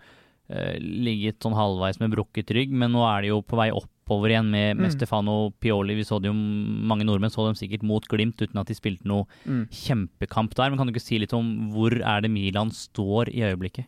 eh, 0.51 0.75
ligget 0.83 1.39
sånn 1.45 1.57
halvveis 1.57 2.01
med 2.03 2.17
brukket 2.17 2.51
rygg, 2.57 2.75
men 2.75 2.93
nå 2.97 3.05
er 3.07 3.23
de 3.23 3.31
jo 3.31 3.39
på 3.47 3.61
vei 3.61 3.69
oppover 3.71 4.35
igjen 4.35 4.51
med, 4.51 4.81
med 4.81 4.91
mm. 4.91 4.95
Stefano 4.97 5.37
Pioli. 5.63 5.95
Vi 6.01 6.09
så 6.09 6.19
det 6.23 6.33
jo, 6.33 6.35
Mange 6.35 7.07
nordmenn 7.07 7.35
så 7.35 7.47
dem 7.47 7.59
sikkert 7.59 7.87
mot 7.87 8.09
Glimt 8.11 8.43
uten 8.43 8.59
at 8.59 8.71
de 8.71 8.77
spilte 8.79 9.07
noe 9.07 9.29
mm. 9.45 9.69
kjempekamp 9.85 10.59
der. 10.59 10.73
Men 10.73 10.81
kan 10.81 10.91
du 10.91 10.97
ikke 10.97 11.07
si 11.07 11.23
litt 11.23 11.37
om 11.37 11.71
hvor 11.75 11.95
er 11.95 12.27
det 12.27 12.33
Milan 12.35 12.75
står 12.75 13.31
i 13.31 13.47
øyeblikket? 13.47 13.87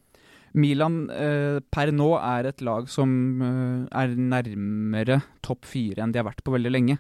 Milan 0.59 1.05
eh, 1.15 1.61
per 1.71 1.93
nå 1.95 2.11
er 2.19 2.49
et 2.51 2.63
lag 2.67 2.89
som 2.91 3.11
eh, 3.47 3.83
er 4.03 4.15
nærmere 4.19 5.21
topp 5.47 5.69
fire 5.69 6.03
enn 6.03 6.15
de 6.15 6.19
har 6.19 6.27
vært 6.27 6.43
på 6.47 6.55
veldig 6.55 6.73
lenge. 6.75 6.99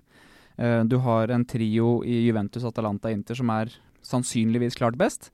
Eh, 0.61 0.83
du 0.85 0.99
har 1.05 1.33
en 1.33 1.45
trio 1.49 2.01
i 2.05 2.21
Juventus, 2.27 2.67
Atalanta, 2.69 3.11
Inter 3.11 3.39
som 3.39 3.51
er 3.55 3.73
sannsynligvis 4.05 4.77
klart 4.79 4.99
best. 5.01 5.31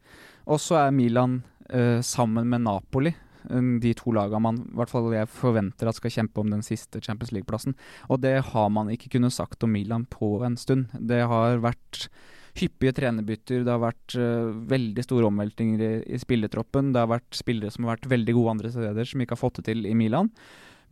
Og 0.47 0.63
så 0.63 0.79
er 0.85 0.95
Milan 0.95 1.41
eh, 1.69 2.01
sammen 2.07 2.49
med 2.49 2.67
Napoli 2.67 3.15
de 3.47 3.93
to 3.95 4.11
lagene 4.11 4.43
man 4.43 4.57
hvert 4.75 4.91
fall 4.91 5.05
jeg 5.15 5.31
forventer 5.31 5.87
at 5.87 5.95
skal 5.99 6.11
kjempe 6.11 6.43
om 6.43 6.49
den 6.51 6.65
siste 6.67 6.99
Champions 6.99 7.31
League-plassen. 7.31 7.77
Og 8.11 8.19
det 8.25 8.41
har 8.49 8.73
man 8.75 8.91
ikke 8.91 9.13
kunnet 9.13 9.37
sagt 9.37 9.63
om 9.63 9.71
Milan 9.71 10.07
på 10.11 10.41
en 10.43 10.57
stund. 10.59 10.91
Det 10.99 11.21
har 11.31 11.63
vært 11.63 12.09
hyppige 12.57 12.95
trenerbytter, 12.97 13.65
det 13.67 13.73
har 13.73 13.83
vært 13.83 14.17
uh, 14.17 14.53
veldig 14.71 15.05
store 15.05 15.29
omveltninger 15.29 15.83
i, 15.85 15.91
i 16.17 16.21
spillertroppen. 16.21 16.93
Det 16.95 17.03
har 17.03 17.13
vært 17.13 17.37
spillere 17.37 17.73
som 17.73 17.85
har 17.85 17.97
vært 17.97 18.09
veldig 18.17 18.37
gode 18.39 18.55
andre 18.57 18.73
steder, 18.73 19.09
som 19.09 19.23
ikke 19.23 19.37
har 19.37 19.43
fått 19.43 19.61
det 19.61 19.69
til 19.71 19.87
i 19.89 19.95
Milan. 19.99 20.33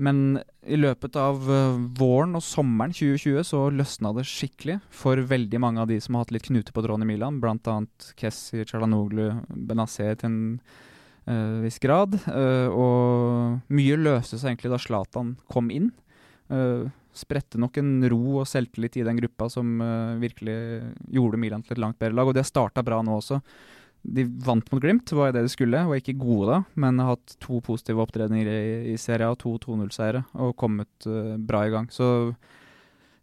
Men 0.02 0.40
i 0.66 0.76
løpet 0.78 1.14
av 1.20 1.44
uh, 1.46 1.76
våren 1.98 2.34
og 2.34 2.42
sommeren 2.42 2.94
2020 2.94 3.44
så 3.46 3.60
løsna 3.70 4.10
det 4.16 4.26
skikkelig 4.26 4.80
for 4.90 5.20
veldig 5.30 5.60
mange 5.62 5.82
av 5.82 5.90
de 5.90 6.00
som 6.02 6.16
har 6.16 6.24
hatt 6.24 6.34
litt 6.34 6.48
knute 6.48 6.74
på 6.74 6.82
tråden 6.82 7.06
i 7.06 7.12
Milan, 7.12 7.38
bl.a. 7.42 7.76
Kessi, 8.18 8.64
Chalanoglu, 8.66 9.28
Benazer 9.54 10.18
til 10.18 10.30
en 10.30 10.40
uh, 11.30 11.62
viss 11.62 11.78
grad. 11.82 12.18
Uh, 12.26 12.66
og 12.74 13.70
mye 13.74 14.00
løste 14.00 14.40
seg 14.40 14.54
egentlig 14.54 14.74
da 14.74 14.82
Zlatan 14.82 15.36
kom 15.52 15.70
inn. 15.70 15.92
spredte 17.14 17.58
nok 17.58 17.78
en 17.80 18.02
ro 18.10 18.40
og 18.42 18.48
selvtillit 18.50 18.98
i 18.98 19.04
den 19.06 19.16
gruppa 19.16 19.46
som 19.48 19.78
virkelig 20.20 20.56
gjorde 21.14 21.38
Milan 21.40 21.62
til 21.62 21.72
et 21.76 21.80
langt 21.80 21.98
bedre 21.98 22.18
lag, 22.18 22.28
og 22.28 22.34
det 22.36 22.44
starta 22.44 22.82
bra 22.84 22.98
nå 23.02 23.16
også. 23.16 23.38
De 24.04 24.26
vant 24.44 24.66
mot 24.72 24.82
Glimt, 24.82 25.12
var 25.16 25.32
det 25.32 25.44
de 25.46 25.52
skulle. 25.52 25.80
Var 25.88 26.00
ikke 26.00 26.16
gode 26.20 26.50
da, 26.50 26.58
men 26.80 27.00
har 27.00 27.14
hatt 27.14 27.36
to 27.42 27.60
positive 27.64 28.02
opptredener 28.04 28.50
i, 28.50 28.92
i 28.92 28.98
Serie 29.00 29.30
A, 29.30 29.36
to 29.40 29.56
2-0-seiere, 29.62 30.26
og 30.44 30.52
kommet 30.60 31.08
uh, 31.08 31.34
bra 31.40 31.64
i 31.64 31.72
gang. 31.72 31.88
Så 31.92 32.06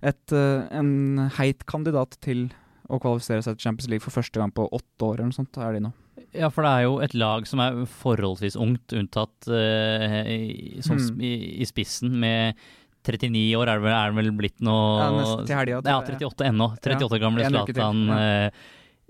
et, 0.01 0.33
uh, 0.33 0.65
en 0.73 1.29
heit 1.37 1.65
kandidat 1.69 2.17
til 2.25 2.47
å 2.91 2.99
kvalifisere 2.99 3.45
seg 3.45 3.57
til 3.57 3.69
Champions 3.69 3.91
League 3.93 4.03
for 4.03 4.15
første 4.15 4.41
gang 4.41 4.51
på 4.55 4.65
åtte 4.67 5.05
år 5.05 5.19
eller 5.19 5.29
noe 5.29 5.37
sånt, 5.37 5.61
er 5.61 5.77
de 5.77 5.85
nå. 5.85 5.93
Ja, 6.35 6.49
for 6.51 6.65
det 6.65 6.71
er 6.73 6.85
jo 6.87 6.99
et 7.03 7.15
lag 7.15 7.47
som 7.47 7.61
er 7.63 7.81
forholdsvis 8.01 8.57
ungt, 8.59 8.95
unntatt 8.95 9.51
uh, 9.51 10.19
i, 10.25 10.81
som, 10.83 10.97
mm. 10.97 11.23
i, 11.23 11.33
i, 11.61 11.67
spissen, 11.69 12.17
med 12.23 12.59
39 13.05 13.45
år 13.57 13.69
er 13.69 13.79
det 13.79 13.85
vel, 13.85 13.95
er 13.95 14.11
det 14.11 14.19
vel 14.19 14.35
blitt 14.37 14.61
nå 14.63 14.75
Ja, 14.99 15.07
nesten 15.15 15.49
til 15.49 15.57
helga. 15.57 15.81
Ja, 15.85 15.97
38 16.01 16.51
ennå. 16.51 16.69
38 16.77 17.17
ja, 17.17 17.21
gamle 17.21 17.49
Zlatan. 17.49 18.05
Ja. 18.09 18.53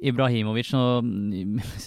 Ibrahimovic 0.02 0.72
Nå 0.74 0.84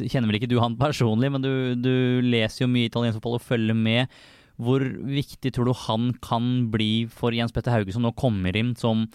kjenner 0.06 0.30
vel 0.30 0.38
ikke 0.38 0.50
du 0.50 0.60
han 0.62 0.78
personlig, 0.78 1.32
men 1.34 1.44
du, 1.44 1.52
du 1.74 1.94
leser 2.22 2.64
jo 2.64 2.70
mye 2.70 2.90
italiensk 2.90 3.18
fotball 3.18 3.38
og 3.40 3.46
følger 3.46 3.78
med. 3.78 4.18
Hvor 4.62 4.84
viktig 4.84 5.50
tror 5.54 5.66
du 5.66 5.74
han 5.86 6.12
kan 6.22 6.68
bli 6.70 7.06
for 7.10 7.34
Jens 7.34 7.54
Petter 7.54 7.74
Hauge, 7.74 7.94
som 7.94 8.04
nå 8.04 8.14
kommer 8.18 8.54
inn 8.56 8.76
som 8.78 9.08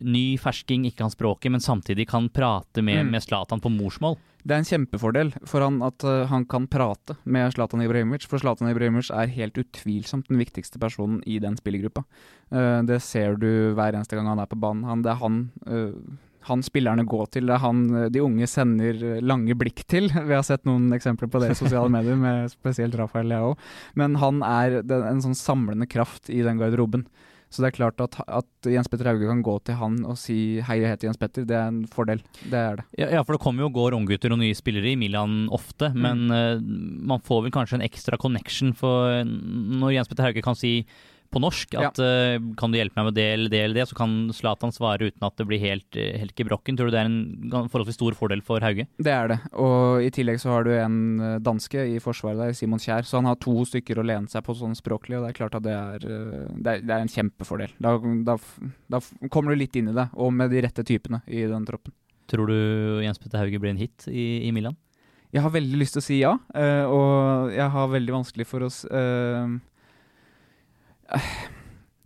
ny 0.00 0.38
fersking, 0.40 0.86
ikke 0.88 1.02
kan 1.02 1.12
språket, 1.12 1.52
men 1.52 1.60
samtidig 1.60 2.06
kan 2.08 2.28
prate 2.32 2.84
med, 2.84 3.06
mm. 3.08 3.18
Zlatan 3.24 3.60
på 3.60 3.72
morsmål? 3.72 4.16
Det 4.42 4.56
er 4.56 4.62
en 4.62 4.66
kjempefordel 4.66 5.30
for 5.46 5.62
han 5.62 5.76
at 5.86 6.02
uh, 6.02 6.24
han 6.30 6.46
kan 6.50 6.66
prate 6.70 7.14
med 7.24 7.52
Zlatan 7.54 7.84
Ibrahimovic. 7.84 8.26
For 8.26 8.42
Zlatan 8.42 8.72
Ibrahimovic 8.72 9.12
er 9.14 9.30
helt 9.36 9.60
utvilsomt 9.60 10.28
den 10.32 10.40
viktigste 10.40 10.80
personen 10.82 11.20
i 11.28 11.38
den 11.42 11.56
spillergruppa. 11.60 12.02
Uh, 12.50 12.80
det 12.88 12.98
ser 13.04 13.38
du 13.38 13.72
hver 13.76 13.94
eneste 13.94 14.18
gang 14.18 14.32
han 14.32 14.42
er 14.42 14.50
på 14.50 14.58
banen. 14.58 14.84
Han, 14.88 15.04
det 15.04 15.12
er 15.12 15.20
han 15.22 15.38
uh, 15.68 15.94
han 16.48 16.62
spillerne 16.66 17.06
går 17.08 17.32
til. 17.36 17.48
Det 17.48 17.56
er 17.56 17.64
han 17.64 17.82
de 18.12 18.22
unge 18.24 18.48
sender 18.50 19.20
lange 19.22 19.56
blikk 19.58 19.84
til. 19.90 20.10
Vi 20.28 20.36
har 20.36 20.46
sett 20.46 20.66
noen 20.68 20.90
eksempler 20.96 21.30
på 21.32 21.42
det 21.42 21.52
i 21.52 21.58
sosiale 21.58 21.92
medier, 21.96 22.18
med 22.18 22.52
spesielt 22.52 22.96
Rafael 22.98 23.30
Leao. 23.30 23.56
Men 23.98 24.18
han 24.22 24.42
er 24.46 24.80
en 24.82 25.22
sånn 25.24 25.38
samlende 25.38 25.90
kraft 25.90 26.32
i 26.32 26.42
den 26.46 26.60
garderoben. 26.62 27.06
Så 27.52 27.60
det 27.60 27.68
er 27.68 27.76
klart 27.76 28.00
at, 28.00 28.16
at, 28.32 28.48
Jens 28.64 28.88
Petter 28.88 29.10
Hauge 29.10 29.28
kan 29.28 29.42
gå 29.44 29.58
til 29.66 29.76
han 29.76 29.98
og 30.08 30.16
si 30.16 30.36
'hei, 30.64 30.78
jeg 30.80 30.94
heter 30.94 31.10
Jens 31.10 31.20
Petter'. 31.20 31.44
Det 31.44 31.56
er 31.58 31.68
en 31.68 31.82
fordel. 31.84 32.22
Det 32.48 32.58
er 32.58 32.80
det. 32.80 32.84
Ja, 32.96 33.10
ja 33.18 33.22
for 33.22 33.36
det 33.36 33.42
kommer 33.44 33.66
jo 33.66 33.68
og 33.68 33.76
går 33.76 33.96
unggutter 33.98 34.32
og 34.32 34.40
nye 34.40 34.56
spillere 34.56 34.94
i 34.94 34.96
Milan 34.96 35.50
ofte, 35.52 35.92
mm. 35.92 36.00
men 36.00 36.32
uh, 36.32 36.56
man 37.12 37.20
får 37.20 37.44
vel 37.44 37.52
kanskje 37.52 37.76
en 37.76 37.84
ekstra 37.84 38.16
connection 38.16 38.72
for 38.72 39.20
når 39.28 39.98
Jens 39.98 40.08
Petter 40.08 40.30
Hauge 40.30 40.44
kan 40.44 40.56
si 40.56 40.86
på 41.32 41.40
norsk. 41.42 41.74
At 41.80 42.00
ja. 42.00 42.36
uh, 42.36 42.50
kan 42.58 42.72
du 42.72 42.78
hjelpe 42.78 42.98
meg 42.98 43.08
med 43.08 43.16
det 43.16 43.26
eller 43.34 43.52
det 43.52 43.62
eller 43.64 43.80
det, 43.80 43.86
så 43.90 43.96
kan 43.98 44.14
Zlatan 44.36 44.74
svare 44.74 45.08
uten 45.08 45.26
at 45.26 45.38
det 45.40 45.46
blir 45.48 45.62
helt, 45.62 45.88
uh, 45.96 46.10
helt 46.20 46.36
gebrokken. 46.38 46.76
Tror 46.78 46.90
du 46.90 46.94
det 46.94 47.00
er 47.00 47.08
en 47.10 47.68
forholdsvis 47.72 47.98
stor 47.98 48.16
fordel 48.18 48.44
for 48.44 48.64
Hauge? 48.64 48.86
Det 49.02 49.14
er 49.14 49.32
det. 49.32 49.38
Og 49.62 50.04
i 50.04 50.12
tillegg 50.14 50.40
så 50.42 50.52
har 50.54 50.68
du 50.68 50.72
en 50.76 51.00
uh, 51.22 51.38
danske 51.42 51.86
i 51.94 51.98
forsvaret 52.02 52.40
der, 52.42 52.58
Simon 52.58 52.82
Kjær. 52.82 53.08
Så 53.08 53.20
han 53.20 53.30
har 53.30 53.40
to 53.42 53.56
stykker 53.68 54.00
å 54.00 54.06
lene 54.06 54.30
seg 54.32 54.44
på 54.46 54.56
sånn 54.58 54.76
språklig, 54.78 55.18
og 55.18 55.26
det 55.26 55.32
er 55.32 55.40
klart 55.40 55.58
at 55.58 55.66
det 55.66 55.74
er, 55.74 56.06
det 56.06 56.76
er, 56.76 56.84
det 56.84 56.94
er 56.94 57.00
en 57.00 57.12
kjempefordel. 57.12 57.74
Da, 57.82 57.96
da, 58.28 58.38
da, 58.92 59.02
kommer 59.32 59.52
du 59.52 59.62
litt 59.62 59.76
inn 59.78 59.90
i 59.92 59.96
det, 59.96 60.08
og 60.12 60.32
med 60.36 60.52
de 60.52 60.62
rette 60.64 60.84
typene 60.86 61.22
i 61.26 61.44
den 61.48 61.66
troppen. 61.68 61.94
Tror 62.30 62.48
du 62.48 63.02
Jens 63.04 63.20
Petter 63.20 63.42
Hauge 63.42 63.60
blir 63.60 63.72
en 63.72 63.80
hit 63.80 64.06
i, 64.08 64.46
i 64.46 64.54
Milan? 64.54 64.76
Jeg 65.32 65.44
har 65.44 65.52
veldig 65.52 65.78
lyst 65.80 65.96
til 65.96 66.02
å 66.02 66.04
si 66.04 66.16
ja, 66.20 66.32
og 66.92 67.52
jeg 67.54 67.68
har 67.72 67.86
veldig 67.88 68.12
vanskelig 68.18 68.44
for 68.44 68.66
å 68.66 68.68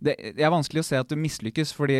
det, 0.03 0.13
det, 0.37 0.43
er 0.45 0.53
vanskelig 0.53 0.83
å 0.83 0.85
se 0.85 0.99
at 0.99 1.09
du 1.09 1.17
mislykkes, 1.17 1.71
fordi 1.73 1.97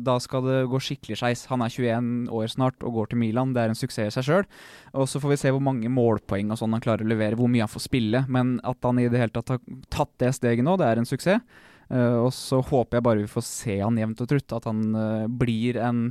da 0.00 0.16
skal 0.22 0.44
det 0.46 0.58
gå 0.72 0.80
skikkelig 0.80 1.18
skeis. 1.20 1.44
Han 1.50 1.64
er 1.64 1.72
21 1.72 2.32
år 2.32 2.48
snart 2.52 2.86
og 2.86 2.96
går 2.96 3.12
til 3.12 3.20
Milan. 3.20 3.52
Det 3.56 3.64
er 3.64 3.72
en 3.72 3.78
suksess 3.78 4.08
i 4.08 4.16
seg 4.16 4.28
sjøl. 4.28 4.48
Og 4.96 5.08
så 5.10 5.20
får 5.20 5.34
vi 5.34 5.40
se 5.42 5.52
hvor 5.52 5.64
mange 5.64 5.92
målpoeng 5.92 6.54
og 6.54 6.60
sånn 6.60 6.76
han 6.76 6.84
klarer 6.84 7.04
å 7.04 7.12
levere, 7.12 7.36
hvor 7.38 7.50
mye 7.52 7.66
han 7.66 7.72
får 7.72 7.86
spille. 7.88 8.24
Men 8.32 8.56
at 8.64 8.80
han 8.88 9.02
i 9.02 9.08
det 9.12 9.20
hele 9.20 9.34
tatt 9.36 9.52
har 9.56 9.64
tatt 9.92 10.14
det 10.22 10.32
steget 10.38 10.64
nå, 10.64 10.78
det 10.80 10.88
er 10.88 11.02
en 11.02 11.08
suksess. 11.08 11.44
Uh, 11.86 12.24
og 12.24 12.32
så 12.34 12.58
håper 12.66 12.98
jeg 12.98 13.04
bare 13.06 13.20
vi 13.22 13.30
får 13.30 13.44
se 13.46 13.76
han 13.78 13.98
jevnt 14.00 14.24
og 14.24 14.30
trutt. 14.32 14.56
At 14.56 14.70
han 14.70 14.86
uh, 14.96 15.28
blir 15.28 15.78
en 15.78 16.08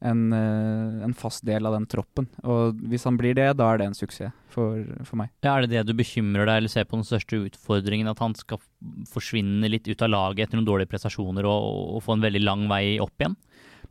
en, 0.00 0.32
eh, 0.32 1.04
en, 1.04 1.14
fast 1.14 1.44
del 1.46 1.66
av 1.66 1.74
den 1.74 1.86
troppen. 1.90 2.28
Og 2.46 2.78
hvis 2.90 3.06
han 3.08 3.18
blir 3.18 3.34
det, 3.38 3.50
da 3.58 3.72
er 3.72 3.80
det 3.80 3.88
en 3.88 3.98
suksess 3.98 4.34
for, 4.52 4.84
for, 5.02 5.16
meg. 5.20 5.32
Ja, 5.42 5.56
Er 5.56 5.66
det 5.66 5.72
det 5.74 5.86
du 5.88 5.96
bekymrer 5.98 6.46
deg 6.46 6.62
eller 6.62 6.72
ser 6.72 6.86
på 6.88 6.98
den 6.98 7.08
største 7.08 7.40
utfordringen? 7.48 8.10
At 8.10 8.22
han 8.22 8.36
skal 8.38 8.62
forsvinne 9.10 9.70
litt 9.70 9.88
ut 9.88 10.04
av 10.04 10.12
laget 10.12 10.46
etter 10.46 10.60
noen 10.60 10.68
dårlige 10.68 10.92
prestasjoner 10.92 11.46
og, 11.48 11.98
og 11.98 12.04
få 12.06 12.16
en 12.16 12.24
veldig 12.24 12.44
lang 12.44 12.68
vei 12.70 12.98
opp 13.02 13.16
igjen? 13.18 13.36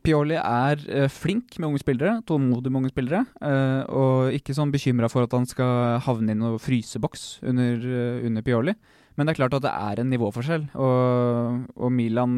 Pioli 0.04 0.36
er 0.38 0.78
uh, 0.86 1.08
flink 1.10 1.56
med 1.58 1.72
unge 1.72 1.82
spillere, 1.82 2.20
tålmodig 2.28 2.70
med 2.70 2.84
unge 2.84 2.92
spillere. 2.92 3.24
Uh, 3.42 3.82
og 3.90 4.36
ikke 4.36 4.54
sånn 4.56 4.72
bekymra 4.72 5.10
for 5.12 5.26
at 5.26 5.34
han 5.34 5.48
skal 5.48 5.98
havne 6.06 6.32
i 6.34 6.38
noen 6.38 6.62
fryseboks 6.62 7.42
under, 7.48 7.82
uh, 7.82 8.26
under, 8.28 8.46
Pioli. 8.46 8.76
Men 9.18 9.26
det 9.26 9.34
er 9.34 9.40
klart 9.40 9.56
at 9.58 9.64
det 9.64 9.74
er 9.74 10.00
en 10.00 10.12
nivåforskjell. 10.12 10.68
Og, 10.78 11.64
og 11.74 11.90
Milan, 11.90 12.36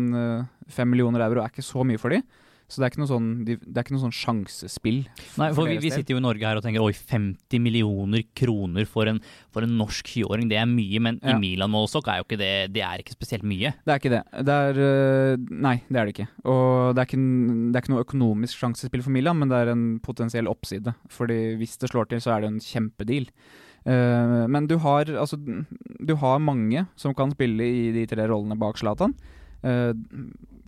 fem 0.72 0.88
millioner 0.88 1.26
euro 1.26 1.42
er 1.42 1.52
ikke 1.52 1.66
så 1.66 1.84
mye 1.84 2.00
for 2.00 2.14
dem. 2.16 2.24
Så 2.70 2.78
det 2.78 2.86
er 2.86 2.92
ikke 2.92 3.02
noe 3.02 3.10
sånn, 3.10 3.30
det 3.44 3.56
er 3.58 3.82
ikke 3.82 3.96
noe 3.96 4.04
sånn 4.04 4.14
sjansespill. 4.14 5.00
Nei, 5.40 5.48
for 5.56 5.66
vi, 5.66 5.80
vi, 5.82 5.90
sitter 5.90 6.14
jo 6.14 6.20
i 6.20 6.22
Norge 6.22 6.46
her 6.46 6.60
og 6.60 6.62
tenker 6.62 6.84
oi, 6.84 6.92
50 6.94 7.62
millioner 7.62 8.22
kroner 8.38 8.86
for 8.86 9.10
en, 9.10 9.18
for 9.50 9.66
en 9.66 9.72
norsk 9.80 10.06
20-åring, 10.12 10.46
det 10.52 10.60
er 10.60 10.68
mye. 10.70 11.00
Men 11.02 11.18
ja. 11.18 11.34
i 11.34 11.40
Milan-målestokk 11.42 12.12
er 12.12 12.20
jo 12.20 12.28
ikke 12.28 12.38
det 12.40 12.52
Det 12.76 12.84
er 12.86 13.02
ikke 13.02 13.16
spesielt 13.16 13.46
mye. 13.46 13.72
Det 13.82 13.94
er 13.94 14.02
ikke 14.02 14.12
det. 14.14 14.22
det 14.46 14.58
er, 14.68 14.80
eh, 14.86 15.48
nei, 15.66 15.76
det 15.88 15.98
er 15.98 16.06
det 16.06 16.14
ikke. 16.14 16.28
Og 16.46 16.94
det 16.94 17.02
er 17.02 17.10
ikke, 17.10 17.24
det 17.24 17.80
er 17.80 17.84
ikke 17.84 17.94
noe 17.96 18.06
økonomisk 18.06 18.62
sjansespill 18.62 19.02
for 19.06 19.16
Milan, 19.18 19.40
men 19.40 19.50
det 19.50 19.58
er 19.58 19.72
en 19.74 19.88
potensiell 20.04 20.50
oppside. 20.50 20.94
Fordi 21.10 21.40
hvis 21.58 21.74
det 21.82 21.90
slår 21.90 22.12
til, 22.12 22.22
så 22.22 22.36
er 22.36 22.44
det 22.44 22.52
en 22.52 22.62
kjempedeal. 22.62 23.26
Uh, 23.80 24.46
men 24.52 24.66
du 24.68 24.76
har, 24.84 25.08
altså, 25.08 25.38
du 25.40 26.14
har 26.20 26.42
mange 26.44 26.84
som 27.00 27.16
kan 27.16 27.32
spille 27.32 27.64
i 27.64 27.86
de 27.96 28.06
tre 28.06 28.28
rollene 28.30 28.58
bak 28.60 28.78
Zlatan. 28.78 29.16
Uh, 29.64 29.96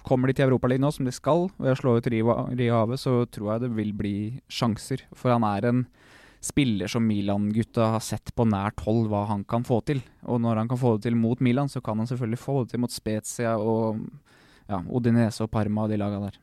Kommer 0.06 0.28
de 0.28 0.36
til 0.36 0.48
Europaligaen 0.48 0.82
nå, 0.82 0.90
som 0.94 1.06
de 1.06 1.14
skal, 1.14 1.46
ved 1.62 1.74
å 1.74 1.78
slå 1.78 1.96
ut 1.98 2.08
Rio 2.10 2.86
så 2.98 3.22
tror 3.30 3.52
jeg 3.52 3.64
det 3.64 3.70
vil 3.76 3.92
bli 3.94 4.16
sjanser. 4.50 5.04
For 5.14 5.34
han 5.34 5.46
er 5.46 5.68
en 5.68 5.84
spiller 6.42 6.90
som 6.90 7.06
Milan-gutta 7.06 7.92
har 7.94 8.02
sett 8.02 8.32
på 8.34 8.46
nært 8.50 8.82
hold 8.82 9.06
hva 9.12 9.28
han 9.30 9.44
kan 9.46 9.62
få 9.66 9.78
til. 9.86 10.02
Og 10.26 10.40
når 10.42 10.62
han 10.62 10.70
kan 10.70 10.80
få 10.80 10.96
det 10.96 11.06
til 11.06 11.18
mot 11.18 11.40
Milan, 11.40 11.70
så 11.70 11.80
kan 11.80 12.02
han 12.02 12.10
selvfølgelig 12.10 12.42
få 12.42 12.56
det 12.62 12.74
til 12.74 12.82
mot 12.82 12.94
Spezia 12.94 13.54
og 13.58 14.02
ja, 14.66 14.80
Odinese 14.90 15.46
og 15.46 15.52
Parma 15.54 15.86
og 15.86 15.92
de 15.92 16.00
laga 16.02 16.18
der. 16.24 16.40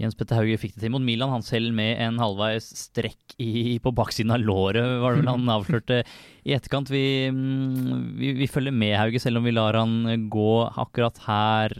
Jens 0.00 0.16
Petter 0.18 0.40
Hauge 0.40 0.58
fikk 0.58 0.74
det 0.74 0.82
til 0.82 0.90
mot 0.90 1.02
Milan, 1.04 1.30
han 1.30 1.44
selv 1.46 1.70
med 1.76 2.00
en 2.02 2.18
halvveis 2.18 2.66
strekk 2.80 3.36
i, 3.38 3.78
på 3.82 3.92
baksiden 3.94 4.34
av 4.34 4.42
låret, 4.42 4.82
var 5.02 5.14
det 5.14 5.20
vel 5.22 5.30
han 5.30 5.52
avslørte 5.54 6.00
i 6.42 6.56
etterkant. 6.56 6.90
Vi, 6.90 7.30
mm, 7.30 8.18
vi, 8.18 8.32
vi, 8.40 8.50
følger 8.50 8.74
med 8.74 8.96
Hauge, 8.98 9.22
selv 9.22 9.38
om 9.38 9.46
vi 9.46 9.54
lar 9.54 9.78
han 9.78 10.26
gå 10.32 10.50
akkurat 10.82 11.22
her 11.28 11.76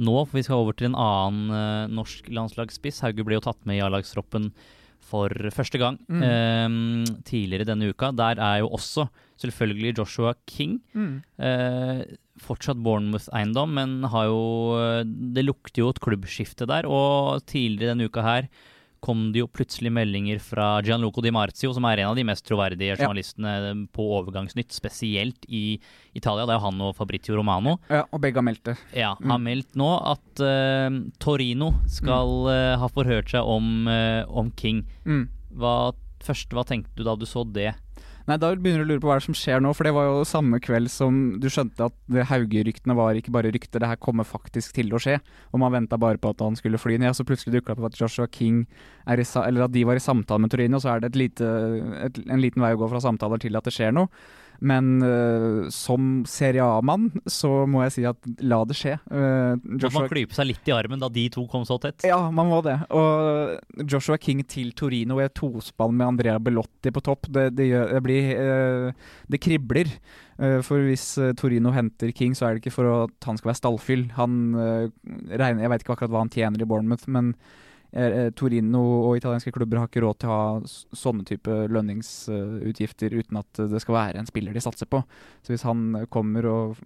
nå. 0.00 0.16
For 0.24 0.38
vi 0.38 0.46
skal 0.46 0.64
over 0.64 0.78
til 0.78 0.90
en 0.90 0.98
annen 1.02 1.52
uh, 1.52 1.92
norsk 1.92 2.32
landslagsspiss. 2.32 3.02
Hauge 3.04 3.26
ble 3.26 3.36
jo 3.36 3.44
tatt 3.44 3.60
med 3.68 3.78
i 3.78 3.84
A-lagstroppen 3.84 4.48
for 5.08 5.32
første 5.54 5.80
gang 5.80 5.98
mm. 6.06 6.22
uh, 6.22 7.18
tidligere 7.26 7.68
denne 7.68 7.90
uka. 7.90 8.12
Der 8.12 8.40
er 8.44 8.62
jo 8.62 8.70
også 8.76 9.08
selvfølgelig 9.40 9.96
Joshua 9.98 10.34
King. 10.46 10.78
Mm. 10.92 11.20
Uh, 11.40 12.02
fortsatt 12.38 12.78
Bournemouth-eiendom, 12.84 13.72
men 13.74 14.02
har 14.12 14.28
jo 14.30 14.42
Det 15.34 15.42
lukter 15.42 15.82
jo 15.82 15.88
et 15.90 16.02
klubbskifte 16.04 16.68
der. 16.70 16.86
Og 16.86 17.42
tidligere 17.50 17.94
denne 17.94 18.06
uka 18.06 18.22
her 18.22 18.50
kom 19.04 19.28
det 19.32 19.42
jo 19.42 19.48
plutselig 19.50 19.92
meldinger 19.94 20.40
fra 20.42 20.80
Gianluco 20.84 21.22
Di 21.24 21.32
Marzio, 21.34 21.70
som 21.74 21.86
er 21.88 22.02
en 22.02 22.10
av 22.10 22.18
de 22.18 22.24
mest 22.26 22.44
troverdige 22.46 22.96
journalistene 22.98 23.54
ja. 23.62 23.74
på 23.94 24.06
Overgangsnytt, 24.18 24.74
spesielt 24.74 25.46
i 25.48 25.78
Italia. 26.18 26.46
Det 26.46 26.54
er 26.54 26.60
jo 26.60 26.66
han 26.66 26.84
og 26.88 26.94
Fabrizio 26.98 27.38
Romano. 27.38 27.78
Ja, 27.90 28.04
Og 28.10 28.22
begge 28.24 28.40
har 28.40 28.46
meldt 28.46 28.64
det. 28.68 28.76
Ja, 28.96 29.14
mm. 29.18 29.30
har 29.32 29.42
meldt 29.44 29.78
nå 29.78 29.90
at 30.14 30.42
uh, 30.44 31.00
Torino 31.22 31.72
skal 31.90 32.34
uh, 32.50 32.76
ha 32.80 32.90
forhørt 32.92 33.32
seg 33.34 33.46
om, 33.46 33.88
uh, 33.90 34.24
om 34.28 34.52
King. 34.58 34.84
Mm. 35.06 35.26
Hva, 35.58 35.76
først, 36.24 36.52
hva 36.54 36.66
tenkte 36.68 36.98
du 36.98 37.06
da 37.06 37.16
du 37.18 37.26
så 37.28 37.44
det? 37.46 37.72
Nei, 38.28 38.36
Da 38.36 38.50
begynner 38.52 38.84
du 38.84 38.84
å 38.84 38.88
lure 38.90 39.00
på 39.00 39.08
hva 39.08 39.16
som 39.24 39.32
skjer 39.36 39.62
nå, 39.64 39.70
for 39.72 39.88
det 39.88 39.94
var 39.96 40.04
jo 40.04 40.24
samme 40.28 40.58
kveld 40.60 40.90
som 40.92 41.38
du 41.40 41.46
skjønte 41.48 41.86
at 41.86 42.18
Hauge-ryktene 42.28 42.96
var 42.98 43.16
ikke 43.16 43.32
bare 43.32 43.48
rykter, 43.54 43.80
det 43.80 43.88
her 43.88 44.00
kommer 44.04 44.28
faktisk 44.28 44.74
til 44.76 44.92
å 44.92 45.00
skje. 45.00 45.14
Og 45.54 45.62
man 45.62 45.72
venta 45.72 45.96
bare 45.96 46.20
på 46.20 46.34
at 46.34 46.44
han 46.44 46.58
skulle 46.58 46.80
fly 46.80 46.98
ned, 47.00 47.16
så 47.16 47.24
plutselig 47.24 47.56
dukka 47.56 47.72
det 47.72 47.80
opp 47.80 47.88
at 47.88 47.96
Joshua 47.96 48.28
King 48.28 48.66
er 49.08 49.22
i, 49.22 49.24
eller 49.46 49.64
at 49.64 49.72
de 49.72 49.86
var 49.88 49.96
i 49.96 50.04
samtale 50.04 50.44
med 50.44 50.52
Torino, 50.52 50.76
og 50.76 50.84
så 50.84 50.92
er 50.92 51.00
det 51.00 51.14
et 51.14 51.18
lite, 51.22 51.48
et, 52.04 52.20
en 52.28 52.44
liten 52.44 52.64
vei 52.66 52.74
å 52.76 52.82
gå 52.82 52.90
fra 52.92 53.00
samtaler 53.00 53.40
til 53.40 53.56
at 53.56 53.64
det 53.64 53.72
skjer 53.78 53.96
noe. 53.96 54.12
Men 54.58 55.02
uh, 55.02 55.68
som 55.70 56.24
Serie 56.26 56.64
A-mann 56.64 57.08
så 57.30 57.62
må 57.70 57.84
jeg 57.84 57.94
si 57.94 58.04
at 58.08 58.28
la 58.42 58.58
det 58.66 58.76
skje. 58.78 58.96
Uh, 59.06 59.54
Joshua... 59.78 60.00
Man 60.00 60.10
klype 60.10 60.34
seg 60.34 60.50
litt 60.50 60.70
i 60.70 60.74
armen 60.74 61.02
da 61.02 61.10
de 61.12 61.28
to 61.34 61.44
kom 61.50 61.66
så 61.68 61.78
tett? 61.82 62.06
Ja, 62.08 62.18
man 62.34 62.50
må 62.50 62.58
det. 62.66 62.74
Og 62.94 63.84
Joshua 63.86 64.18
King 64.22 64.42
til 64.50 64.72
Torino 64.78 65.20
i 65.22 65.26
et 65.28 65.36
tospann 65.38 65.94
med 65.94 66.08
Andrea 66.08 66.40
Bellotti 66.42 66.92
på 66.94 67.04
topp, 67.06 67.30
det, 67.34 67.52
det, 67.58 67.68
gjør, 67.70 67.94
det 67.94 68.02
blir 68.08 68.32
uh, 68.42 69.12
Det 69.30 69.42
kribler. 69.42 69.94
For 70.38 70.78
hvis 70.86 71.16
Torino 71.34 71.72
henter 71.74 72.12
King, 72.14 72.30
så 72.38 72.44
er 72.46 72.54
det 72.54 72.60
ikke 72.60 72.70
for 72.70 72.86
at 72.92 73.26
han 73.26 73.40
skal 73.40 73.48
være 73.48 73.58
stallfyll. 73.58 74.04
Han 74.14 74.36
regner 74.54 75.64
Jeg 75.64 75.72
vet 75.72 75.82
ikke 75.82 75.96
akkurat 75.96 76.12
hva 76.12 76.20
han 76.22 76.30
tjener 76.30 76.62
i 76.62 76.68
Bournemouth, 76.70 77.08
men 77.10 77.32
Torino 78.36 78.82
og 79.08 79.16
italienske 79.16 79.52
klubber 79.54 79.80
har 79.80 79.88
ikke 79.88 80.02
råd 80.04 80.18
til 80.20 80.28
å 80.28 80.34
ha 80.36 80.96
sånne 81.00 81.24
type 81.28 81.54
lønningsutgifter 81.72 83.14
uten 83.16 83.40
at 83.40 83.60
det 83.72 83.80
skal 83.80 83.96
være 83.96 84.20
en 84.20 84.28
spiller 84.28 84.52
de 84.52 84.62
satser 84.62 84.90
på. 84.92 85.00
Så 85.40 85.54
hvis 85.54 85.64
han 85.64 86.04
kommer 86.12 86.48
og 86.50 86.82